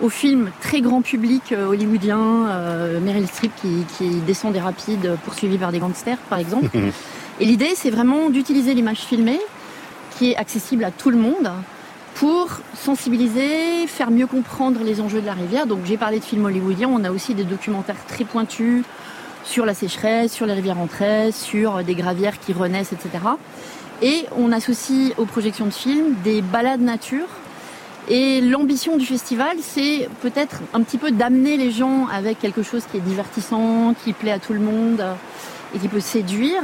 au 0.00 0.08
film 0.08 0.50
très 0.62 0.80
grand 0.80 1.02
public 1.02 1.52
euh, 1.52 1.66
hollywoodien, 1.66 2.18
euh, 2.48 3.00
Meryl 3.00 3.26
Streep 3.26 3.52
qui, 3.60 3.84
qui 3.98 4.08
descend 4.26 4.52
des 4.52 4.60
rapides 4.60 5.16
poursuivie 5.24 5.58
par 5.58 5.72
des 5.72 5.78
gangsters, 5.78 6.18
par 6.30 6.38
exemple. 6.38 6.70
Et 7.40 7.44
l'idée, 7.46 7.70
c'est 7.74 7.90
vraiment 7.90 8.28
d'utiliser 8.30 8.74
l'image 8.74 8.98
filmée 8.98 9.40
accessible 10.36 10.84
à 10.84 10.90
tout 10.90 11.10
le 11.10 11.16
monde 11.16 11.50
pour 12.14 12.48
sensibiliser, 12.74 13.86
faire 13.86 14.10
mieux 14.10 14.26
comprendre 14.26 14.80
les 14.84 15.00
enjeux 15.00 15.20
de 15.20 15.26
la 15.26 15.32
rivière. 15.32 15.66
Donc 15.66 15.80
j'ai 15.84 15.96
parlé 15.96 16.18
de 16.18 16.24
films 16.24 16.44
hollywoodiens, 16.44 16.88
on 16.88 17.04
a 17.04 17.10
aussi 17.10 17.34
des 17.34 17.44
documentaires 17.44 18.04
très 18.06 18.24
pointus 18.24 18.84
sur 19.44 19.64
la 19.64 19.74
sécheresse, 19.74 20.32
sur 20.32 20.46
les 20.46 20.52
rivières 20.52 20.76
elles, 21.00 21.32
sur 21.32 21.82
des 21.82 21.94
gravières 21.94 22.38
qui 22.38 22.52
renaissent, 22.52 22.92
etc. 22.92 23.10
Et 24.02 24.26
on 24.36 24.52
associe 24.52 25.12
aux 25.16 25.24
projections 25.24 25.66
de 25.66 25.72
films 25.72 26.14
des 26.24 26.42
balades 26.42 26.80
nature. 26.80 27.26
Et 28.08 28.40
l'ambition 28.40 28.96
du 28.96 29.06
festival, 29.06 29.56
c'est 29.60 30.08
peut-être 30.20 30.60
un 30.74 30.82
petit 30.82 30.98
peu 30.98 31.10
d'amener 31.10 31.56
les 31.56 31.70
gens 31.70 32.06
avec 32.12 32.40
quelque 32.40 32.62
chose 32.62 32.82
qui 32.90 32.96
est 32.96 33.00
divertissant, 33.00 33.94
qui 34.04 34.12
plaît 34.12 34.32
à 34.32 34.38
tout 34.38 34.52
le 34.52 34.60
monde 34.60 35.04
et 35.74 35.78
qui 35.78 35.88
peut 35.88 36.00
séduire 36.00 36.62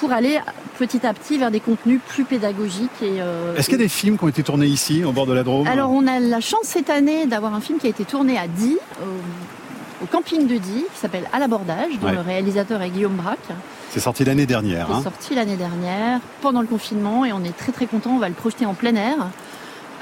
pour 0.00 0.12
aller 0.12 0.40
petit 0.78 1.06
à 1.06 1.12
petit 1.12 1.36
vers 1.36 1.50
des 1.50 1.60
contenus 1.60 2.00
plus 2.08 2.24
pédagogiques. 2.24 2.90
Et, 3.02 3.20
euh, 3.20 3.54
Est-ce 3.54 3.66
qu'il 3.68 3.78
y 3.78 3.80
a 3.82 3.84
des 3.84 3.88
films 3.88 4.16
qui 4.16 4.24
ont 4.24 4.28
été 4.28 4.42
tournés 4.42 4.66
ici, 4.66 5.04
au 5.04 5.12
bord 5.12 5.26
de 5.26 5.34
la 5.34 5.42
Drôme 5.42 5.66
alors 5.68 5.90
on 5.92 6.06
a 6.06 6.18
la 6.18 6.40
chance 6.40 6.62
cette 6.64 6.88
année 6.90 7.26
d'avoir 7.26 7.54
un 7.54 7.60
film 7.60 7.78
qui 7.78 7.86
a 7.86 7.90
été 7.90 8.04
tourné 8.04 8.38
à 8.38 8.48
Die, 8.48 8.78
au, 9.02 10.04
au 10.04 10.06
camping 10.06 10.46
de 10.46 10.56
Die, 10.56 10.84
qui 10.92 10.98
s'appelle 10.98 11.24
À 11.34 11.38
l'abordage, 11.38 11.98
dont 12.00 12.06
Ouais. 12.08 12.14
le 12.14 12.20
réalisateur 12.20 12.80
est 12.80 12.88
Guillaume 12.88 13.16
Braque, 13.16 13.38
C'est 13.90 14.00
sorti 14.00 14.24
l'année 14.24 14.46
dernière. 14.46 14.86
qui 14.86 14.92
est 14.92 14.94
hein. 14.96 15.02
sorti 15.02 15.34
l'année 15.34 15.56
dernière 15.56 16.20
pendant 16.40 16.62
le 16.62 16.66
confinement 16.66 17.26
et 17.26 17.32
on 17.34 17.44
est 17.44 17.54
très 17.56 17.72
très 17.72 17.86
content, 17.86 18.12
on 18.12 18.18
va 18.18 18.28
le 18.28 18.34
projeter 18.34 18.64
en 18.64 18.72
plein 18.74 18.94
air 18.94 19.16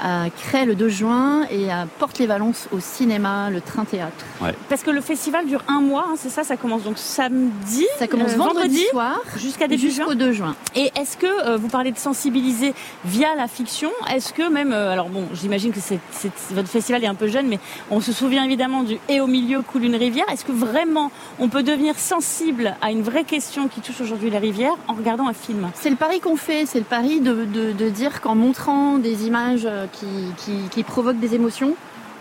à 0.01 0.25
Cré 0.29 0.65
le 0.65 0.75
2 0.75 0.89
juin 0.89 1.43
et 1.51 1.71
à 1.71 1.87
Porte-les-Valences 1.99 2.67
au 2.71 2.79
cinéma, 2.79 3.49
le 3.49 3.61
Train 3.61 3.85
Théâtre. 3.85 4.25
Parce 4.69 4.83
que 4.83 4.91
le 4.91 5.01
festival 5.01 5.45
dure 5.45 5.63
un 5.67 5.81
mois, 5.81 6.05
hein, 6.09 6.15
c'est 6.17 6.29
ça, 6.29 6.43
ça 6.43 6.57
commence 6.57 6.83
donc 6.83 6.97
samedi. 6.97 7.85
Ça 7.97 8.07
commence 8.07 8.33
euh, 8.33 8.37
vendredi 8.37 8.83
soir 8.91 9.19
jusqu'à 9.37 9.67
début 9.67 9.81
juin. 9.89 10.05
jusqu'au 10.05 10.13
2 10.15 10.31
juin. 10.31 10.55
Et 10.75 10.91
est-ce 10.99 11.17
que 11.17 11.25
euh, 11.47 11.57
vous 11.57 11.67
parlez 11.67 11.91
de 11.91 11.97
sensibiliser 11.97 12.73
via 13.05 13.35
la 13.35 13.47
fiction 13.47 13.89
Est-ce 14.13 14.33
que 14.33 14.49
même, 14.49 14.71
euh, 14.73 14.91
alors 14.91 15.09
bon, 15.09 15.25
j'imagine 15.33 15.71
que 15.71 15.79
c'est, 15.79 15.99
c'est- 16.11 16.31
votre 16.51 16.69
festival 16.69 17.03
est 17.03 17.07
un 17.07 17.15
peu 17.15 17.27
jeune, 17.27 17.47
mais 17.47 17.59
on 17.91 17.99
se 18.01 18.11
souvient 18.13 18.43
évidemment 18.43 18.83
du 18.83 18.97
Et 19.09 19.19
au 19.21 19.27
milieu 19.27 19.61
coule 19.61 19.83
une 19.83 19.95
rivière. 19.95 20.25
Est-ce 20.31 20.45
que 20.45 20.51
vraiment 20.51 21.11
on 21.39 21.49
peut 21.49 21.63
devenir 21.63 21.97
sensible 21.99 22.75
à 22.81 22.91
une 22.91 23.01
vraie 23.01 23.23
question 23.23 23.67
qui 23.67 23.81
touche 23.81 24.01
aujourd'hui 24.01 24.29
les 24.29 24.37
rivières 24.37 24.73
en 24.87 24.93
regardant 24.93 25.27
un 25.27 25.33
film? 25.33 25.69
C'est 25.75 25.89
le 25.89 25.95
pari 25.95 26.19
qu'on 26.19 26.35
fait, 26.37 26.65
c'est 26.65 26.79
le 26.79 26.85
pari 26.85 27.19
de, 27.19 27.45
de- 27.45 27.71
de 27.73 27.89
dire 27.89 28.21
qu'en 28.21 28.35
montrant 28.35 28.97
des 28.97 29.25
images 29.27 29.67
qui, 29.91 30.83
provoquent 30.83 31.19
des 31.19 31.35
émotions, 31.35 31.75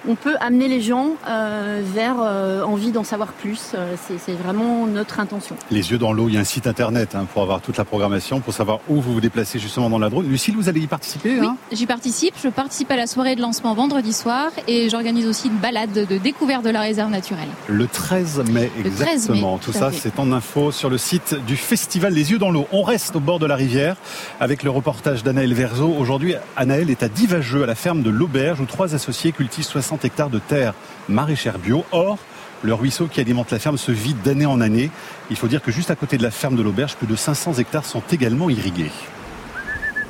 on 0.06 0.14
peut 0.14 0.37
amener 0.40 0.68
les 0.68 0.80
gens 0.80 1.11
euh, 1.28 1.80
vers 1.94 2.16
euh, 2.20 2.62
envie 2.62 2.92
d'en 2.92 3.04
savoir 3.04 3.32
plus. 3.32 3.72
Euh, 3.74 3.94
c'est, 4.18 4.32
vraiment 4.32 4.87
notre 4.87 5.20
intention. 5.20 5.56
Les 5.70 5.90
yeux 5.90 5.98
dans 5.98 6.12
l'eau, 6.12 6.28
il 6.28 6.34
y 6.34 6.37
a 6.37 6.40
un 6.40 6.44
site 6.44 6.66
internet 6.66 7.14
hein, 7.14 7.26
pour 7.32 7.42
avoir 7.42 7.61
toute 7.61 7.76
la 7.76 7.84
programmation, 7.84 8.40
pour 8.40 8.52
savoir 8.52 8.80
où 8.88 9.00
vous 9.00 9.14
vous 9.14 9.20
déplacez 9.20 9.58
justement 9.58 9.90
dans 9.90 9.98
la 9.98 10.11
Drôme. 10.11 10.28
Lucille, 10.28 10.54
vous 10.54 10.68
allez 10.68 10.80
y 10.80 10.87
participer 10.87 11.40
Oui, 11.40 11.46
hein 11.46 11.56
j'y 11.72 11.87
participe. 11.87 12.34
Je 12.42 12.48
participe 12.48 12.90
à 12.90 12.96
la 12.96 13.06
soirée 13.06 13.37
de 13.37 13.40
lancement 13.40 13.74
vendredi 13.74 14.12
soir 14.12 14.50
et 14.66 14.88
j'organise 14.88 15.26
aussi 15.26 15.48
une 15.48 15.56
balade 15.56 15.92
de 15.92 16.18
découverte 16.18 16.64
de 16.64 16.70
la 16.70 16.80
réserve 16.80 17.11
naturelle. 17.11 17.48
Le 17.68 17.87
13 17.87 18.44
mai, 18.50 18.70
Le 18.82 18.90
13 18.90 19.00
mai, 19.00 19.06
exactement. 19.06 19.58
Tout 19.58 19.68
tout 19.68 19.78
ça, 19.78 19.90
c'est 19.92 20.18
en 20.18 20.32
info 20.32 20.72
sur 20.72 20.88
le 20.88 20.96
site 20.96 21.37
du 21.46 21.56
festival 21.56 22.14
Les 22.14 22.30
Yeux 22.30 22.38
dans 22.38 22.50
l'eau. 22.50 22.66
On 22.72 22.82
reste 22.82 23.16
au 23.16 23.20
bord 23.20 23.38
de 23.38 23.44
la 23.44 23.54
rivière 23.54 23.96
avec 24.40 24.62
le 24.62 24.70
reportage 24.70 25.22
d'Anaël 25.22 25.52
Verzo. 25.52 25.94
Aujourd'hui, 25.98 26.34
Anaël 26.56 26.88
est 26.88 27.02
à 27.02 27.08
Divageux, 27.08 27.64
à 27.64 27.66
la 27.66 27.74
ferme 27.74 28.02
de 28.02 28.08
l'Auberge, 28.08 28.61
où 28.61 28.64
trois 28.64 28.94
associés 28.94 29.32
cultivent 29.32 29.64
60 29.64 29.88
hectares 29.96 30.31
de 30.31 30.38
terre 30.38 30.74
maraîchère 31.09 31.59
bio. 31.59 31.85
Or, 31.92 32.18
le 32.62 32.74
ruisseau 32.74 33.07
qui 33.07 33.20
alimente 33.20 33.51
la 33.51 33.59
ferme 33.59 33.79
se 33.79 33.92
vide 33.92 34.20
d'année 34.24 34.46
en 34.46 34.61
année. 34.61 34.90
Il 35.31 35.37
faut 35.37 35.48
dire 35.48 35.62
que 35.62 35.70
juste 35.70 35.90
à 35.90 35.96
côté 35.96 36.18
de 36.18 36.22
la 36.22 36.31
ferme 36.31 36.57
de 36.57 36.62
l'Auberge, 36.62 36.96
plus 36.96 37.07
de 37.07 37.16
500 37.16 37.55
hectares 37.55 37.85
sont 37.85 38.03
également 38.11 38.51
irrigués. 38.51 38.90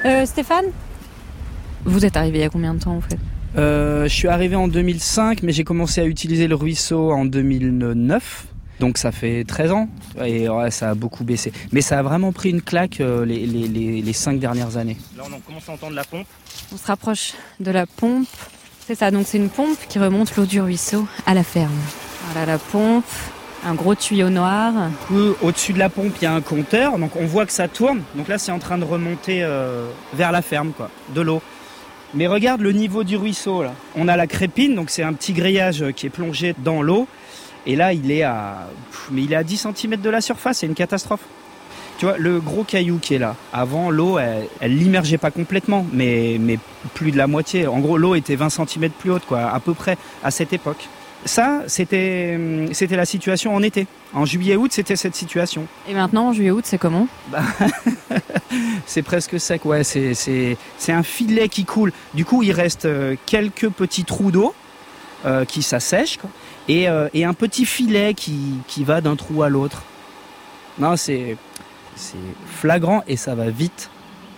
Euh, 0.04 0.24
Stéphane? 0.26 0.66
Vous 1.84 2.04
êtes 2.04 2.16
arrivé 2.16 2.38
il 2.38 2.42
y 2.42 2.44
a 2.44 2.50
combien 2.50 2.74
de 2.74 2.80
temps 2.80 2.96
en 2.96 3.00
fait? 3.00 3.18
Euh, 3.56 4.04
je 4.04 4.14
suis 4.14 4.28
arrivé 4.28 4.56
en 4.56 4.68
2005, 4.68 5.42
mais 5.42 5.52
j'ai 5.52 5.64
commencé 5.64 6.00
à 6.00 6.04
utiliser 6.04 6.48
le 6.48 6.54
ruisseau 6.54 7.12
en 7.12 7.24
2009. 7.24 8.46
Donc 8.80 8.96
ça 8.96 9.10
fait 9.10 9.44
13 9.44 9.72
ans 9.72 9.88
et 10.24 10.48
ouais, 10.48 10.70
ça 10.70 10.90
a 10.90 10.94
beaucoup 10.94 11.24
baissé. 11.24 11.52
Mais 11.72 11.80
ça 11.80 11.98
a 11.98 12.02
vraiment 12.02 12.32
pris 12.32 12.50
une 12.50 12.62
claque 12.62 13.00
euh, 13.00 13.24
les, 13.24 13.44
les, 13.44 13.66
les, 13.66 14.02
les 14.02 14.12
5 14.12 14.38
dernières 14.38 14.76
années. 14.76 14.96
Là, 15.16 15.24
on 15.26 15.40
commence 15.40 15.68
à 15.68 15.72
entendre 15.72 15.94
la 15.94 16.04
pompe. 16.04 16.26
On 16.72 16.76
se 16.76 16.86
rapproche 16.86 17.32
de 17.58 17.70
la 17.70 17.86
pompe. 17.86 18.28
C'est 18.88 18.94
ça, 18.94 19.10
donc 19.10 19.26
c'est 19.26 19.36
une 19.36 19.50
pompe 19.50 19.76
qui 19.86 19.98
remonte 19.98 20.34
l'eau 20.34 20.46
du 20.46 20.62
ruisseau 20.62 21.06
à 21.26 21.34
la 21.34 21.42
ferme. 21.42 21.76
Voilà 22.32 22.46
la 22.46 22.56
pompe, 22.56 23.04
un 23.62 23.74
gros 23.74 23.94
tuyau 23.94 24.30
noir. 24.30 24.72
Euh, 25.12 25.34
Au-dessus 25.42 25.74
de 25.74 25.78
la 25.78 25.90
pompe, 25.90 26.14
il 26.16 26.24
y 26.24 26.26
a 26.26 26.32
un 26.32 26.40
compteur, 26.40 26.96
donc 26.96 27.14
on 27.14 27.26
voit 27.26 27.44
que 27.44 27.52
ça 27.52 27.68
tourne. 27.68 28.00
Donc 28.14 28.28
là, 28.28 28.38
c'est 28.38 28.50
en 28.50 28.58
train 28.58 28.78
de 28.78 28.84
remonter 28.84 29.42
euh, 29.42 29.90
vers 30.14 30.32
la 30.32 30.40
ferme, 30.40 30.72
quoi, 30.74 30.88
de 31.14 31.20
l'eau. 31.20 31.42
Mais 32.14 32.26
regarde 32.28 32.62
le 32.62 32.72
niveau 32.72 33.04
du 33.04 33.18
ruisseau, 33.18 33.62
là. 33.62 33.74
On 33.94 34.08
a 34.08 34.16
la 34.16 34.26
crépine, 34.26 34.74
donc 34.74 34.88
c'est 34.88 35.02
un 35.02 35.12
petit 35.12 35.34
grillage 35.34 35.84
qui 35.94 36.06
est 36.06 36.10
plongé 36.10 36.54
dans 36.56 36.80
l'eau. 36.80 37.06
Et 37.66 37.76
là, 37.76 37.92
il 37.92 38.10
est 38.10 38.22
à, 38.22 38.68
pff, 38.90 39.08
mais 39.10 39.22
il 39.22 39.34
est 39.34 39.36
à 39.36 39.44
10 39.44 39.66
cm 39.76 39.96
de 39.96 40.08
la 40.08 40.22
surface, 40.22 40.60
c'est 40.60 40.66
une 40.66 40.74
catastrophe. 40.74 41.20
Tu 41.98 42.04
vois, 42.06 42.16
le 42.16 42.38
gros 42.38 42.62
caillou 42.62 42.98
qui 42.98 43.14
est 43.14 43.18
là, 43.18 43.34
avant, 43.52 43.90
l'eau, 43.90 44.18
elle, 44.20 44.76
l'immergeait 44.76 45.18
pas 45.18 45.32
complètement, 45.32 45.84
mais, 45.92 46.36
mais 46.40 46.58
plus 46.94 47.10
de 47.10 47.16
la 47.16 47.26
moitié. 47.26 47.66
En 47.66 47.80
gros, 47.80 47.98
l'eau 47.98 48.14
était 48.14 48.36
20 48.36 48.50
cm 48.50 48.90
plus 48.90 49.10
haute, 49.10 49.24
quoi, 49.26 49.50
à 49.50 49.58
peu 49.58 49.74
près, 49.74 49.98
à 50.22 50.30
cette 50.30 50.52
époque. 50.52 50.88
Ça, 51.24 51.62
c'était, 51.66 52.34
hum, 52.36 52.72
c'était 52.72 52.94
la 52.94 53.04
situation 53.04 53.52
en 53.52 53.62
été. 53.62 53.88
En 54.14 54.24
juillet-août, 54.24 54.70
c'était 54.72 54.94
cette 54.94 55.16
situation. 55.16 55.66
Et 55.88 55.94
maintenant, 55.94 56.28
en 56.28 56.32
juillet-août, 56.32 56.64
c'est 56.64 56.78
comment 56.78 57.08
Bah, 57.32 57.42
c'est 58.86 59.02
presque 59.02 59.40
sec, 59.40 59.64
ouais. 59.64 59.82
C'est, 59.82 60.14
c'est, 60.14 60.56
c'est 60.78 60.92
un 60.92 61.02
filet 61.02 61.48
qui 61.48 61.64
coule. 61.64 61.92
Du 62.14 62.24
coup, 62.24 62.44
il 62.44 62.52
reste 62.52 62.84
euh, 62.84 63.16
quelques 63.26 63.68
petits 63.70 64.04
trous 64.04 64.30
d'eau 64.30 64.54
euh, 65.26 65.44
qui 65.44 65.62
s'assèchent 65.62 66.18
quoi, 66.18 66.30
et, 66.68 66.88
euh, 66.88 67.08
et 67.12 67.24
un 67.24 67.34
petit 67.34 67.64
filet 67.64 68.14
qui, 68.14 68.38
qui 68.68 68.84
va 68.84 69.00
d'un 69.00 69.16
trou 69.16 69.42
à 69.42 69.48
l'autre. 69.48 69.82
Non, 70.78 70.96
c'est, 70.96 71.36
c'est 71.98 72.16
flagrant 72.46 73.02
et 73.06 73.16
ça 73.16 73.34
va 73.34 73.50
vite. 73.50 73.90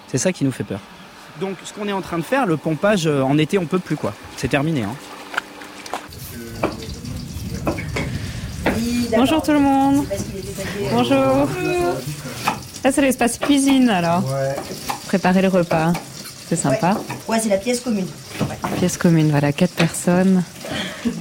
C'est 0.08 0.18
ça 0.18 0.32
qui 0.32 0.44
nous 0.44 0.52
fait 0.52 0.64
peur. 0.64 0.80
Donc, 1.40 1.56
ce 1.64 1.72
qu'on 1.72 1.86
est 1.86 1.92
en 1.92 2.00
train 2.00 2.18
de 2.18 2.24
faire, 2.24 2.46
le 2.46 2.56
pompage 2.56 3.06
euh, 3.06 3.22
en 3.22 3.38
été, 3.38 3.58
on 3.58 3.66
peut 3.66 3.78
plus 3.78 3.96
quoi. 3.96 4.12
C'est 4.36 4.48
terminé. 4.48 4.82
Hein. 4.82 4.94
Bonjour 9.16 9.42
tout 9.42 9.52
le 9.52 9.60
monde. 9.60 10.06
Bonjour. 10.92 11.48
Ça, 12.82 12.92
c'est 12.92 13.02
l'espace 13.02 13.38
cuisine 13.38 13.88
alors. 13.88 14.24
Préparer 15.06 15.42
le 15.42 15.48
repas. 15.48 15.92
C'est 16.48 16.56
sympa. 16.56 16.96
Ouais, 17.28 17.38
c'est 17.40 17.48
la 17.48 17.58
pièce 17.58 17.80
commune. 17.80 18.06
Pièce 18.78 18.96
commune, 18.96 19.30
voilà, 19.30 19.52
quatre 19.52 19.74
personnes 19.74 20.42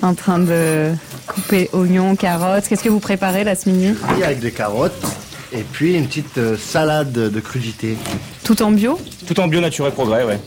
en 0.02 0.14
train 0.14 0.40
de 0.40 0.92
couper 1.28 1.70
oignons, 1.74 2.16
carottes. 2.16 2.68
Qu'est-ce 2.68 2.84
que 2.84 2.90
vous 2.90 3.00
préparez 3.00 3.44
là 3.44 3.56
ce 3.56 3.70
midi? 3.70 3.96
Oui, 4.16 4.24
avec 4.24 4.40
des 4.40 4.52
carottes 4.52 5.19
et 5.52 5.64
puis 5.64 5.96
une 5.96 6.08
petite 6.08 6.38
euh, 6.38 6.58
salade 6.58 7.12
de 7.12 7.40
crudité. 7.40 7.98
Tout 8.44 8.62
en 8.62 8.72
bio? 8.72 9.00
Tout 9.28 9.40
en 9.40 9.48
bio, 9.48 9.62
nature 9.62 9.88
et 9.88 9.92
progrès, 9.92 10.24
ouais. 10.24 10.40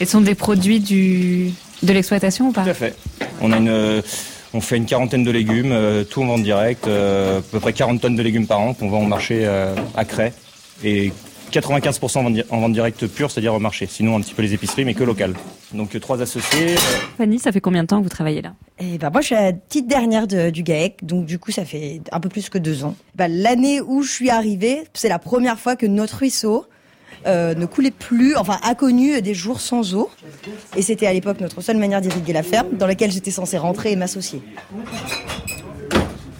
Et 0.00 0.04
ce 0.04 0.12
sont 0.12 0.20
des 0.20 0.34
produits 0.34 0.80
du... 0.80 1.52
de 1.82 1.92
l'exploitation 1.92 2.48
ou 2.48 2.52
pas? 2.52 2.62
Tout 2.62 2.70
à 2.70 2.74
fait. 2.74 2.96
On 3.40 3.52
a 3.52 3.58
une, 3.58 3.68
euh, 3.68 4.02
on 4.52 4.60
fait 4.60 4.76
une 4.76 4.86
quarantaine 4.86 5.24
de 5.24 5.30
légumes, 5.30 5.72
euh, 5.72 6.04
tout 6.04 6.22
en 6.22 6.26
vente 6.26 6.42
directe, 6.42 6.86
euh, 6.86 7.38
à 7.38 7.42
peu 7.42 7.60
près 7.60 7.72
40 7.72 8.00
tonnes 8.00 8.16
de 8.16 8.22
légumes 8.22 8.46
par 8.46 8.60
an 8.60 8.74
qu'on 8.74 8.88
vend 8.88 9.00
au 9.02 9.06
marché 9.06 9.42
euh, 9.44 9.74
à 9.94 10.04
Cray. 10.04 10.32
Et 10.82 11.12
95% 11.50 12.18
en 12.18 12.22
vente, 12.24 12.32
di- 12.34 12.42
en 12.50 12.60
vente 12.60 12.72
directe 12.72 13.06
pure, 13.06 13.30
c'est-à-dire 13.30 13.54
au 13.54 13.58
marché. 13.58 13.86
Sinon, 13.86 14.16
un 14.16 14.20
petit 14.20 14.34
peu 14.34 14.42
les 14.42 14.54
épiceries, 14.54 14.84
mais 14.84 14.94
que 14.94 15.04
local. 15.04 15.34
Donc, 15.74 15.94
euh, 15.94 16.00
trois 16.00 16.22
associés. 16.22 16.74
euh, 16.74 16.76
Fanny, 17.18 17.38
ça 17.38 17.52
fait 17.52 17.60
combien 17.60 17.82
de 17.82 17.88
temps 17.88 17.98
que 17.98 18.04
vous 18.04 18.08
travaillez 18.08 18.42
là? 18.42 18.54
Et 18.78 18.98
bah 18.98 19.10
moi, 19.10 19.20
je 19.20 19.26
suis 19.26 19.34
la 19.34 19.52
petite 19.52 19.86
dernière 19.86 20.26
de- 20.26 20.50
du 20.50 20.62
GAEC, 20.62 21.04
donc 21.04 21.26
du 21.26 21.38
coup, 21.38 21.50
ça 21.50 21.64
fait 21.64 22.00
un 22.12 22.20
peu 22.20 22.28
plus 22.28 22.48
que 22.48 22.58
deux 22.58 22.84
ans. 22.84 22.94
Bah, 23.14 23.28
L'année 23.28 23.80
où 23.80 24.02
je 24.02 24.10
suis 24.10 24.30
arrivée, 24.30 24.84
c'est 24.94 25.08
la 25.08 25.18
première 25.18 25.58
fois 25.58 25.76
que 25.76 25.86
notre 25.86 26.18
ruisseau 26.18 26.66
euh, 27.26 27.54
ne 27.54 27.66
coulait 27.66 27.90
plus, 27.90 28.34
enfin 28.36 28.58
a 28.62 28.74
connu 28.74 29.20
des 29.20 29.34
jours 29.34 29.60
sans 29.60 29.94
eau. 29.94 30.08
Et 30.76 30.80
c'était 30.82 31.06
à 31.06 31.12
l'époque 31.12 31.38
notre 31.40 31.60
seule 31.60 31.76
manière 31.76 32.00
d'irriguer 32.00 32.32
la 32.32 32.42
ferme, 32.42 32.68
dans 32.78 32.86
laquelle 32.86 33.10
j'étais 33.12 33.30
censée 33.30 33.58
rentrer 33.58 33.92
et 33.92 33.96
m'associer. 33.96 34.40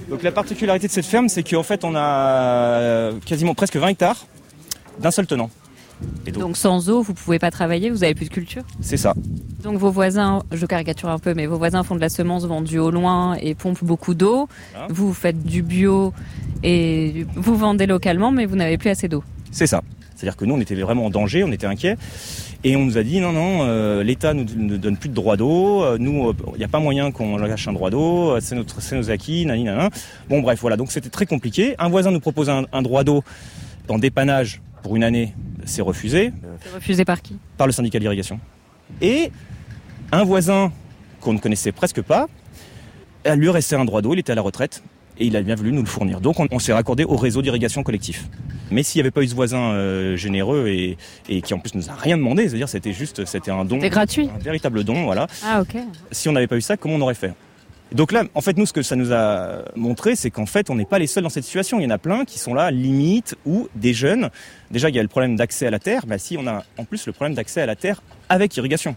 Donc, 0.08 0.22
la 0.22 0.32
particularité 0.32 0.86
de 0.88 0.92
cette 0.92 1.04
ferme, 1.06 1.28
c'est 1.28 1.42
qu'en 1.48 1.62
fait, 1.62 1.84
on 1.84 1.94
a 1.94 3.10
quasiment 3.26 3.54
presque 3.54 3.76
20 3.76 3.88
hectares 3.88 4.26
d'un 5.00 5.10
seul 5.10 5.26
tenant. 5.26 5.50
Et 6.26 6.32
donc, 6.32 6.42
Donc 6.42 6.56
sans 6.56 6.88
eau, 6.88 7.02
vous 7.02 7.12
pouvez 7.12 7.38
pas 7.38 7.50
travailler, 7.50 7.90
vous 7.90 8.04
avez 8.04 8.14
plus 8.14 8.24
de 8.26 8.30
culture 8.32 8.62
c'est 8.80 8.96
ça. 8.96 9.12
Donc 9.62 9.76
vos 9.76 9.90
voisins, 9.90 10.42
je 10.50 10.64
caricature 10.64 11.10
un 11.10 11.18
peu, 11.18 11.34
mais 11.34 11.44
vos 11.44 11.58
voisins 11.58 11.82
font 11.82 11.94
de 11.94 12.00
la 12.00 12.08
semence 12.08 12.46
vendue 12.46 12.78
au 12.78 12.90
loin 12.90 13.34
et 13.34 13.54
pompent 13.54 13.84
beaucoup 13.84 14.14
d'eau. 14.14 14.48
Vous, 14.88 15.12
faites 15.12 15.42
du 15.42 15.62
bio 15.62 16.14
et 16.62 17.26
vous 17.34 17.54
vendez 17.56 17.86
localement, 17.86 18.30
mais 18.30 18.46
vous 18.46 18.56
n'avez 18.56 18.78
plus 18.78 18.88
assez 18.88 19.08
d'eau. 19.08 19.22
C'est 19.50 19.66
ça. 19.66 19.82
C'est-à-dire 20.16 20.36
que 20.36 20.44
nous, 20.46 20.54
on 20.54 20.60
était 20.60 20.74
vraiment 20.74 21.06
en 21.06 21.10
danger, 21.10 21.44
on 21.44 21.52
était 21.52 21.66
inquiets. 21.66 21.96
Et 22.64 22.76
on 22.76 22.84
nous 22.84 22.98
a 22.98 23.02
dit, 23.02 23.20
non, 23.20 23.32
non, 23.32 23.60
euh, 23.62 24.02
l'État 24.02 24.34
nous, 24.34 24.44
ne 24.56 24.76
donne 24.76 24.96
plus 24.98 25.08
de 25.08 25.14
droit 25.14 25.36
d'eau. 25.36 25.82
euh, 25.82 25.96
nous, 25.98 26.32
il 26.54 26.58
n'y 26.58 26.64
a 26.64 26.68
pas 26.68 26.78
moyen 26.78 27.10
qu'on 27.10 27.36
lâche 27.38 27.68
un 27.68 27.72
droit 27.72 27.88
d'eau. 27.90 28.32
euh, 28.32 28.38
C'est 28.40 28.54
notre, 28.54 28.80
c'est 28.82 28.96
nos 28.96 29.10
acquis, 29.10 29.46
nani, 29.46 29.64
nana. 29.64 29.88
Bon, 30.28 30.40
bref, 30.40 30.60
voilà. 30.60 30.76
Donc, 30.76 30.92
c'était 30.92 31.08
très 31.08 31.24
compliqué. 31.26 31.74
Un 31.78 31.88
voisin 31.88 32.10
nous 32.10 32.20
propose 32.20 32.50
un, 32.50 32.64
un 32.72 32.82
droit 32.82 33.02
d'eau 33.04 33.22
en 33.88 33.98
dépannage 33.98 34.60
pour 34.82 34.96
une 34.96 35.04
année. 35.04 35.34
C'est 35.64 35.82
refusé 35.82 36.32
C'est 36.62 36.74
refusé 36.74 37.04
par 37.04 37.22
qui? 37.22 37.36
Par 37.56 37.66
le 37.66 37.72
syndicat 37.72 37.98
d'irrigation. 37.98 38.40
Et 39.00 39.30
un 40.12 40.24
voisin 40.24 40.72
qu'on 41.20 41.32
ne 41.32 41.38
connaissait 41.38 41.72
presque 41.72 42.02
pas, 42.02 42.28
à 43.24 43.36
lui 43.36 43.48
restait 43.50 43.76
un 43.76 43.84
droit 43.84 44.02
d'eau, 44.02 44.14
il 44.14 44.18
était 44.18 44.32
à 44.32 44.34
la 44.34 44.42
retraite, 44.42 44.82
et 45.18 45.26
il 45.26 45.36
a 45.36 45.42
bien 45.42 45.54
voulu 45.54 45.72
nous 45.72 45.82
le 45.82 45.88
fournir. 45.88 46.20
Donc 46.20 46.40
on, 46.40 46.48
on 46.50 46.58
s'est 46.58 46.72
raccordé 46.72 47.04
au 47.04 47.16
réseau 47.16 47.42
d'irrigation 47.42 47.82
collectif. 47.82 48.28
Mais 48.70 48.82
s'il 48.82 48.98
n'y 48.98 49.02
avait 49.02 49.10
pas 49.10 49.22
eu 49.22 49.28
ce 49.28 49.34
voisin 49.34 49.72
euh, 49.72 50.16
généreux 50.16 50.68
et, 50.68 50.96
et 51.28 51.42
qui 51.42 51.52
en 51.54 51.58
plus 51.58 51.74
nous 51.74 51.90
a 51.90 51.94
rien 51.94 52.16
demandé, 52.16 52.48
c'est-à-dire 52.48 52.68
c'était 52.68 52.92
juste, 52.92 53.24
c'était 53.26 53.50
un 53.50 53.64
don. 53.64 53.76
C'était 53.76 53.90
gratuit. 53.90 54.30
Un 54.34 54.38
véritable 54.38 54.84
don, 54.84 55.04
voilà. 55.04 55.26
Ah 55.44 55.60
ok. 55.60 55.76
Si 56.10 56.28
on 56.28 56.32
n'avait 56.32 56.46
pas 56.46 56.56
eu 56.56 56.60
ça, 56.62 56.76
comment 56.76 56.94
on 56.94 57.00
aurait 57.00 57.14
fait? 57.14 57.32
Donc 57.92 58.12
là, 58.12 58.24
en 58.34 58.40
fait, 58.40 58.56
nous, 58.56 58.66
ce 58.66 58.72
que 58.72 58.82
ça 58.82 58.96
nous 58.96 59.12
a 59.12 59.64
montré, 59.74 60.14
c'est 60.14 60.30
qu'en 60.30 60.46
fait, 60.46 60.70
on 60.70 60.76
n'est 60.76 60.84
pas 60.84 60.98
les 60.98 61.06
seuls 61.06 61.24
dans 61.24 61.30
cette 61.30 61.44
situation. 61.44 61.80
Il 61.80 61.84
y 61.84 61.86
en 61.86 61.90
a 61.90 61.98
plein 61.98 62.24
qui 62.24 62.38
sont 62.38 62.54
là, 62.54 62.70
limite, 62.70 63.34
ou 63.46 63.68
des 63.74 63.94
jeunes. 63.94 64.30
Déjà, 64.70 64.88
il 64.88 64.96
y 64.96 64.98
a 64.98 65.02
le 65.02 65.08
problème 65.08 65.36
d'accès 65.36 65.66
à 65.66 65.70
la 65.70 65.78
terre. 65.78 66.06
Bah, 66.06 66.18
si 66.18 66.36
on 66.36 66.46
a 66.46 66.64
en 66.78 66.84
plus 66.84 67.06
le 67.06 67.12
problème 67.12 67.34
d'accès 67.34 67.60
à 67.60 67.66
la 67.66 67.76
terre 67.76 68.02
avec 68.28 68.56
irrigation. 68.56 68.96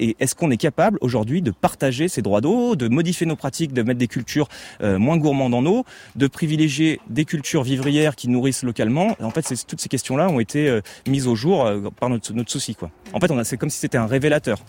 Et 0.00 0.16
est-ce 0.18 0.34
qu'on 0.34 0.50
est 0.50 0.56
capable 0.56 0.96
aujourd'hui 1.02 1.42
de 1.42 1.50
partager 1.50 2.08
ces 2.08 2.22
droits 2.22 2.40
d'eau, 2.40 2.74
de 2.74 2.88
modifier 2.88 3.26
nos 3.26 3.36
pratiques, 3.36 3.74
de 3.74 3.82
mettre 3.82 3.98
des 3.98 4.08
cultures 4.08 4.48
euh, 4.80 4.98
moins 4.98 5.18
gourmandes 5.18 5.52
en 5.52 5.66
eau, 5.66 5.84
de 6.16 6.26
privilégier 6.26 7.00
des 7.10 7.26
cultures 7.26 7.62
vivrières 7.62 8.16
qui 8.16 8.28
nourrissent 8.28 8.62
localement? 8.62 9.14
En 9.20 9.30
fait, 9.30 9.42
toutes 9.66 9.80
ces 9.80 9.90
questions-là 9.90 10.30
ont 10.30 10.40
été 10.40 10.68
euh, 10.68 10.80
mises 11.06 11.26
au 11.26 11.34
jour 11.34 11.66
euh, 11.66 11.90
par 12.00 12.08
notre, 12.08 12.32
notre 12.32 12.50
souci. 12.50 12.74
Quoi. 12.74 12.90
En 13.12 13.20
fait, 13.20 13.30
c'est 13.44 13.58
comme 13.58 13.70
si 13.70 13.78
c'était 13.78 13.98
un 13.98 14.06
révélateur. 14.06 14.60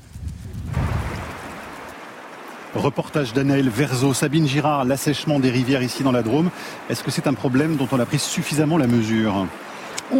Reportage 2.75 3.33
d'Anaël 3.33 3.69
Verzo, 3.69 4.13
Sabine 4.13 4.47
Girard, 4.47 4.85
l'assèchement 4.85 5.39
des 5.39 5.49
rivières 5.49 5.83
ici 5.83 6.03
dans 6.03 6.11
la 6.11 6.23
Drôme. 6.23 6.49
Est-ce 6.89 7.03
que 7.03 7.11
c'est 7.11 7.27
un 7.27 7.33
problème 7.33 7.75
dont 7.75 7.87
on 7.91 7.99
a 7.99 8.05
pris 8.05 8.19
suffisamment 8.19 8.77
la 8.77 8.87
mesure? 8.87 9.45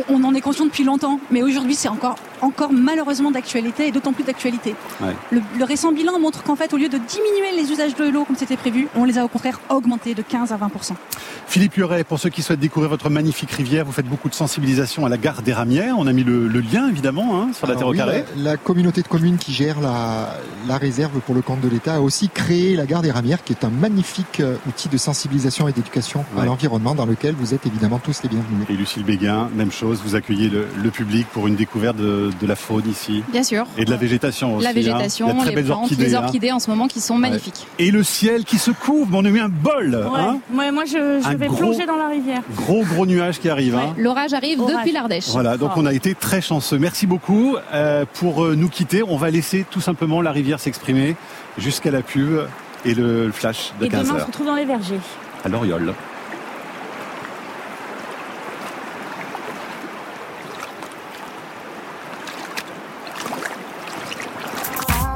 On, 0.09 0.23
en 0.23 0.33
est 0.33 0.41
conscient 0.41 0.65
depuis 0.65 0.83
longtemps, 0.83 1.19
mais 1.31 1.43
aujourd'hui 1.43 1.75
c'est 1.75 1.89
encore, 1.89 2.15
encore 2.41 2.71
malheureusement 2.71 3.31
d'actualité 3.31 3.87
et 3.87 3.91
d'autant 3.91 4.13
plus 4.13 4.23
d'actualité. 4.23 4.75
Ouais. 5.01 5.15
Le, 5.31 5.41
le 5.57 5.63
récent 5.63 5.91
bilan 5.91 6.19
montre 6.19 6.43
qu'en 6.43 6.55
fait, 6.55 6.73
au 6.73 6.77
lieu 6.77 6.89
de 6.89 6.97
diminuer 6.97 7.61
les 7.61 7.71
usages 7.71 7.95
de 7.95 8.05
l'eau 8.09 8.25
comme 8.25 8.35
c'était 8.35 8.57
prévu, 8.57 8.87
on 8.95 9.03
les 9.05 9.17
a 9.17 9.25
au 9.25 9.27
contraire 9.27 9.59
augmentés 9.69 10.13
de 10.13 10.21
15 10.21 10.51
à 10.51 10.57
20 10.57 10.69
Philippe 11.47 11.77
Huret, 11.77 12.03
pour 12.03 12.19
ceux 12.19 12.29
qui 12.29 12.41
souhaitent 12.41 12.59
découvrir 12.59 12.89
votre 12.89 13.09
magnifique 13.09 13.51
rivière, 13.51 13.85
vous 13.85 13.91
faites 13.91 14.07
beaucoup 14.07 14.29
de 14.29 14.33
sensibilisation 14.33 15.05
à 15.05 15.09
la 15.09 15.17
gare 15.17 15.41
des 15.41 15.53
Ramières. 15.53 15.95
On 15.97 16.07
a 16.07 16.13
mis 16.13 16.23
le, 16.23 16.47
le 16.47 16.59
lien 16.61 16.87
évidemment 16.89 17.41
hein, 17.41 17.49
sur 17.53 17.67
la 17.67 17.71
Alors 17.73 17.79
terre 17.79 17.87
au 17.87 17.91
oui, 17.91 17.97
carré. 17.97 18.23
La, 18.37 18.51
la 18.51 18.57
communauté 18.57 19.01
de 19.01 19.07
communes 19.07 19.37
qui 19.37 19.51
gère 19.53 19.81
la, 19.81 20.37
la 20.67 20.77
réserve 20.77 21.19
pour 21.19 21.35
le 21.35 21.41
compte 21.41 21.59
de 21.61 21.67
l'État 21.67 21.95
a 21.95 21.99
aussi 21.99 22.29
créé 22.29 22.75
la 22.75 22.85
gare 22.85 23.01
des 23.01 23.11
Ramières, 23.11 23.43
qui 23.43 23.53
est 23.53 23.65
un 23.65 23.69
magnifique 23.69 24.39
euh, 24.39 24.55
outil 24.67 24.87
de 24.89 24.97
sensibilisation 24.97 25.67
et 25.67 25.73
d'éducation 25.73 26.23
Ouais. 26.35 26.43
à 26.43 26.45
l'environnement, 26.45 26.95
dans 26.95 27.05
lequel 27.05 27.35
vous 27.37 27.53
êtes 27.53 27.65
évidemment 27.65 27.99
tous 27.99 28.23
les 28.23 28.29
bienvenus. 28.29 28.65
Et 28.69 28.73
Lucille 28.73 29.03
Béguin, 29.03 29.49
même 29.55 29.71
chose, 29.71 30.01
vous 30.05 30.15
accueillez 30.15 30.49
le, 30.49 30.67
le 30.81 30.89
public 30.89 31.27
pour 31.33 31.47
une 31.47 31.55
découverte 31.55 31.97
de, 31.97 32.30
de 32.39 32.47
la 32.47 32.55
faune 32.55 32.87
ici. 32.89 33.23
Bien 33.31 33.43
sûr. 33.43 33.65
Et 33.77 33.85
de 33.85 33.91
la 33.91 33.97
végétation 33.97 34.55
aussi. 34.55 34.63
La 34.63 34.69
hein. 34.69 34.73
végétation, 34.73 35.27
Il 35.27 35.29
y 35.29 35.31
a 35.31 35.33
de 35.33 35.39
très 35.39 35.49
les 35.49 35.55
belles 35.55 35.65
plantes, 35.65 35.81
orchidées, 35.83 36.03
les 36.05 36.15
hein. 36.15 36.21
orchidées 36.23 36.51
en 36.51 36.59
ce 36.59 36.69
moment 36.69 36.87
qui 36.87 36.99
sont 37.01 37.17
magnifiques. 37.17 37.67
Et 37.79 37.91
le 37.91 38.03
ciel 38.03 38.43
qui 38.45 38.57
se 38.57 38.71
couvre, 38.71 39.09
on 39.17 39.25
a 39.25 39.29
eu 39.29 39.39
un 39.39 39.49
bol. 39.49 39.95
Ouais. 40.11 40.19
hein. 40.19 40.37
Ouais, 40.53 40.71
moi, 40.71 40.85
je, 40.85 41.19
je 41.21 41.27
Un 41.27 41.35
vais 41.35 41.47
gros- 41.47 41.57
plonger 41.57 41.85
dans 41.85 41.97
la 41.97 42.07
rivière. 42.07 42.41
Gros 42.55 42.83
gros 42.83 43.05
nuage 43.05 43.39
qui 43.39 43.49
arrive. 43.49 43.75
hein. 43.75 43.93
L'orage 43.97 44.33
arrive 44.33 44.59
Orage. 44.61 44.75
depuis 44.77 44.91
l'Ardèche. 44.91 45.27
Voilà, 45.29 45.57
donc 45.57 45.71
on 45.77 45.85
a 45.85 45.93
été 45.93 46.15
très 46.15 46.41
chanceux. 46.41 46.77
Merci 46.77 47.07
beaucoup. 47.07 47.55
Euh, 47.73 48.05
pour 48.13 48.43
euh, 48.45 48.55
nous 48.55 48.69
quitter, 48.69 49.03
on 49.03 49.17
va 49.17 49.29
laisser 49.31 49.65
tout 49.69 49.81
simplement 49.81 50.21
la 50.21 50.31
rivière 50.31 50.59
s'exprimer 50.59 51.15
jusqu'à 51.57 51.91
la 51.91 52.01
pub 52.01 52.41
et 52.85 52.93
le, 52.93 53.31
flash 53.31 53.73
de 53.79 53.85
Et 53.85 53.89
demain, 53.89 54.03
on 54.03 54.13
15h 54.15 54.19
se 54.21 54.25
retrouve 54.25 54.45
dans 54.47 54.55
les 54.55 54.65
vergers. 54.65 54.99
à 55.45 55.49
l'Oriole. 55.49 55.93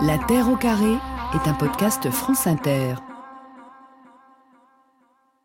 La 0.05 0.19
Terre 0.19 0.49
au 0.49 0.55
carré 0.55 0.99
est 1.33 1.49
un 1.49 1.53
podcast 1.53 2.11
France 2.11 2.45
Inter. 2.45 2.93